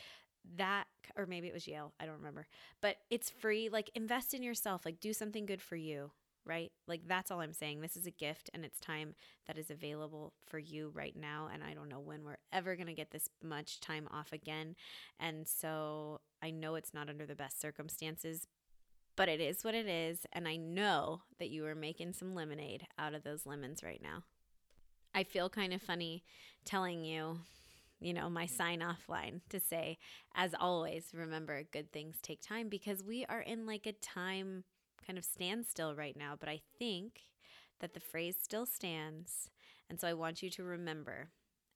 that, 0.58 0.86
or 1.16 1.26
maybe 1.26 1.48
it 1.48 1.54
was 1.54 1.68
Yale. 1.68 1.94
I 2.00 2.06
don't 2.06 2.18
remember, 2.18 2.48
but 2.82 2.98
it's 3.10 3.30
free. 3.30 3.70
Like 3.70 3.90
invest 3.96 4.34
in 4.34 4.44
yourself, 4.44 4.86
like 4.86 5.00
do 5.00 5.14
something 5.14 5.46
good 5.46 5.62
for 5.62 5.78
you 5.78 6.12
right? 6.48 6.72
Like 6.88 7.02
that's 7.08 7.30
all 7.30 7.42
I'm 7.42 7.54
saying. 7.54 7.82
This 7.82 7.98
is 7.98 8.06
a 8.06 8.12
gift 8.12 8.50
and 8.54 8.64
it's 8.64 8.80
time 8.80 9.16
that 9.48 9.58
is 9.58 9.70
available 9.70 10.34
for 10.46 10.60
you 10.60 10.92
right 10.94 11.16
now. 11.16 11.50
And 11.54 11.64
I 11.64 11.74
don't 11.74 11.90
know 11.90 12.00
when 12.00 12.24
we're 12.24 12.38
ever 12.52 12.76
going 12.76 12.88
to 12.88 12.94
get 12.94 13.12
this 13.12 13.30
much 13.44 13.80
time 13.80 14.08
off 14.12 14.32
again. 14.32 14.76
And 15.20 15.48
so 15.48 16.22
I 16.42 16.52
know 16.52 16.76
it's 16.76 16.94
not 16.94 17.10
under 17.10 17.26
the 17.26 17.36
best 17.36 17.60
circumstances, 17.60 18.48
but 19.16 19.30
it 19.30 19.42
is 19.42 19.64
what 19.64 19.76
it 19.76 19.88
is. 19.88 20.26
And 20.32 20.48
I 20.48 20.56
know 20.56 21.22
that 21.40 21.50
you 21.50 21.66
are 21.66 21.76
making 21.76 22.14
some 22.14 22.34
lemonade 22.34 22.88
out 22.98 23.14
of 23.14 23.24
those 23.24 23.46
lemons 23.46 23.84
right 23.84 24.02
now. 24.02 24.24
I 25.14 25.24
feel 25.24 25.50
kind 25.50 25.74
of 25.74 25.82
funny 25.82 26.24
telling 26.66 27.04
you 27.04 27.40
you 28.00 28.14
know, 28.14 28.30
my 28.30 28.46
sign 28.46 28.82
off 28.82 29.10
line 29.10 29.42
to 29.50 29.60
say, 29.60 29.98
as 30.36 30.54
always, 30.60 31.10
remember 31.14 31.64
good 31.72 31.92
things 31.92 32.18
take 32.22 32.42
time 32.42 32.70
because 32.70 33.04
we 33.04 33.26
are 33.26 33.42
in 33.42 33.66
like 33.66 33.88
a 33.88 33.92
time 33.92 34.64
kind 35.08 35.18
of 35.18 35.24
standstill 35.24 35.96
right 35.96 36.18
now, 36.18 36.36
but 36.38 36.50
I 36.50 36.60
think 36.78 37.22
that 37.80 37.94
the 37.94 38.00
phrase 38.00 38.36
still 38.42 38.66
stands. 38.66 39.50
And 39.90 40.00
so 40.00 40.08
I 40.08 40.14
want 40.14 40.44
you 40.44 40.50
to 40.52 40.64
remember, 40.64 41.30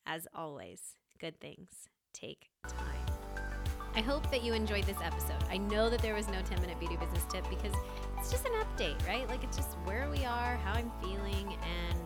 as 0.06 0.28
always, 0.36 0.98
good 1.20 1.39
things 1.39 1.88
take 2.13 2.50
time. 2.67 3.06
I 3.96 4.02
hope 4.02 4.30
that 4.32 4.44
you 4.44 4.54
enjoyed 4.54 4.84
this 4.86 4.98
episode. 5.04 5.44
I 5.50 5.58
know 5.58 5.89
that 5.89 6.02
there 6.02 6.13
was 6.13 6.28
no 6.28 6.41
10 6.41 6.62
minute 6.62 6.80
beauty 6.80 6.98
business 6.98 7.24
tip 7.30 7.48
because 7.50 7.74
it's 8.17 8.32
just 8.32 8.46
an 8.46 8.54
update, 8.54 9.06
right? 9.08 9.28
Like 9.28 9.44
it's 9.44 9.58
just 9.58 9.72
where 9.86 10.10
we 10.10 10.26
are, 10.26 10.58
how 10.58 10.74
I'm 10.74 10.91
feeling, 11.02 11.58
and 11.89 12.00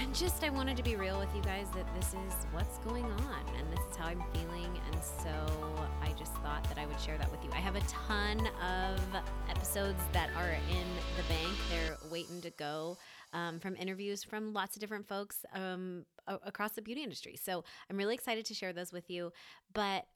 and 0.00 0.14
just 0.14 0.42
I 0.42 0.48
wanted 0.48 0.78
to 0.78 0.82
be 0.82 0.96
real 0.96 1.18
with 1.18 1.28
you 1.36 1.42
guys 1.42 1.66
that 1.74 1.86
this 1.94 2.08
is 2.08 2.34
what's 2.52 2.78
going 2.78 3.04
on 3.04 3.54
and 3.58 3.70
this 3.70 3.80
is 3.90 3.96
how 3.96 4.06
I'm 4.06 4.22
feeling. 4.32 4.80
And 4.90 5.02
so 5.02 5.30
I 6.00 6.12
just 6.18 6.32
thought 6.36 6.64
that 6.64 6.78
I 6.78 6.86
would 6.86 6.98
share 6.98 7.18
that 7.18 7.30
with 7.30 7.44
you. 7.44 7.50
I 7.52 7.58
have 7.58 7.76
a 7.76 7.80
ton 7.80 8.48
of 8.62 8.98
episodes 9.50 10.00
that 10.12 10.30
are 10.36 10.52
in 10.52 10.86
the 11.18 11.22
bank, 11.28 11.54
they're 11.68 11.98
waiting 12.10 12.40
to 12.40 12.50
go. 12.50 12.96
Um, 13.32 13.60
from 13.60 13.76
interviews 13.76 14.24
from 14.24 14.52
lots 14.52 14.74
of 14.74 14.80
different 14.80 15.06
folks 15.06 15.44
um, 15.54 16.04
across 16.26 16.72
the 16.72 16.82
beauty 16.82 17.04
industry. 17.04 17.38
So 17.40 17.62
I'm 17.88 17.96
really 17.96 18.14
excited 18.14 18.44
to 18.46 18.54
share 18.54 18.72
those 18.72 18.92
with 18.92 19.08
you. 19.08 19.32
But 19.72 20.06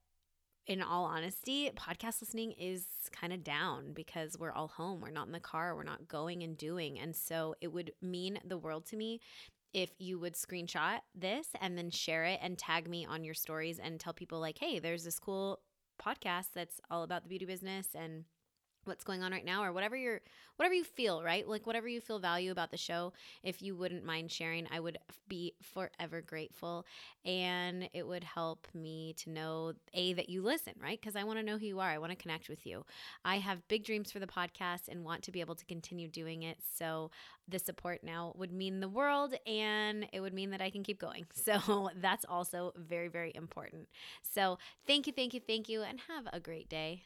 in 0.67 0.81
all 0.81 1.05
honesty, 1.05 1.71
podcast 1.77 2.23
listening 2.23 2.53
is 2.53 2.87
kind 3.13 3.33
of 3.33 3.45
down 3.45 3.93
because 3.93 4.39
we're 4.39 4.53
all 4.53 4.69
home. 4.69 5.01
We're 5.01 5.11
not 5.11 5.27
in 5.27 5.33
the 5.33 5.41
car. 5.41 5.77
We're 5.77 5.85
not 5.85 6.09
going 6.09 6.43
and 6.43 6.57
doing. 6.57 6.99
And 6.99 7.15
so 7.15 7.55
it 7.61 7.69
would 7.69 7.93
mean 8.01 8.39
the 8.45 8.57
world 8.57 8.87
to 8.87 8.97
me 8.97 9.21
if 9.75 9.91
you 9.99 10.19
would 10.19 10.35
screenshot 10.35 11.01
this 11.15 11.49
and 11.61 11.77
then 11.77 11.91
share 11.91 12.25
it 12.25 12.39
and 12.41 12.57
tag 12.57 12.89
me 12.89 13.05
on 13.05 13.25
your 13.25 13.35
stories 13.35 13.79
and 13.79 14.01
tell 14.01 14.15
people 14.15 14.41
like, 14.41 14.59
hey, 14.59 14.79
there's 14.79 15.05
this 15.05 15.19
cool 15.19 15.61
podcast 16.03 16.47
that's 16.55 16.81
all 16.91 17.03
about 17.03 17.25
the 17.25 17.29
beauty 17.29 17.45
business 17.45 17.89
and 17.95 18.25
what's 18.87 19.05
going 19.05 19.23
on 19.23 19.33
right 19.33 19.45
now 19.45 19.63
or 19.65 19.73
whatever 19.73 19.97
you're 19.97 20.21
whatever 20.57 20.75
you 20.75 20.85
feel 20.85 21.23
right? 21.23 21.49
Like 21.49 21.67
whatever 21.67 21.89
you 21.89 22.01
feel 22.01 22.19
value 22.19 22.51
about 22.51 22.71
the 22.71 22.77
show 22.77 23.13
if 23.43 23.63
you 23.63 23.75
wouldn't 23.75 24.05
mind 24.05 24.31
sharing 24.31 24.67
i 24.71 24.81
would 24.81 24.99
be 25.29 25.55
forever 25.63 26.21
grateful. 26.21 26.87
And 27.25 27.89
it 27.93 28.07
would 28.07 28.25
help 28.25 28.69
me 28.75 29.15
to 29.19 29.31
know 29.31 29.73
a 29.93 30.13
that 30.15 30.29
you 30.29 30.43
listen 30.43 30.75
right? 30.81 31.01
Because 31.01 31.17
i 31.17 31.25
want 31.25 31.39
to 31.39 31.45
know 31.45 31.59
who 31.59 31.67
you 31.67 31.81
are. 31.81 31.91
I 31.91 31.99
want 31.99 32.13
to 32.13 32.17
connect 32.17 32.49
with 32.49 32.67
you. 32.67 32.85
I 33.25 33.39
have 33.39 33.67
big 33.69 33.85
dreams 33.85 34.13
for 34.13 34.19
the 34.19 34.27
podcast 34.27 34.89
and 34.89 35.05
want 35.05 35.23
to 35.25 35.33
be 35.33 35.41
able 35.41 35.55
to 35.55 35.65
continue 35.65 36.09
doing 36.09 36.43
it. 36.43 36.59
So 36.77 37.11
the 37.49 37.59
support 37.59 38.03
now 38.03 38.33
would 38.37 38.53
mean 38.53 38.81
the 38.81 38.89
world 38.89 39.35
and 39.47 40.07
it 40.13 40.21
would 40.21 40.33
mean 40.35 40.51
that 40.51 40.61
i 40.61 40.71
can 40.71 40.83
keep 40.83 41.01
going. 41.01 41.27
So 41.45 41.91
that's 42.01 42.25
also 42.27 42.73
very 42.77 43.09
very 43.09 43.33
important. 43.35 43.89
So 44.23 44.59
thank 44.87 45.07
you 45.07 45.13
thank 45.13 45.35
you 45.35 45.41
thank 45.41 45.69
you 45.69 45.83
and 45.83 46.01
have 46.09 46.27
a 46.33 46.41
great 46.41 46.69
day 46.69 47.05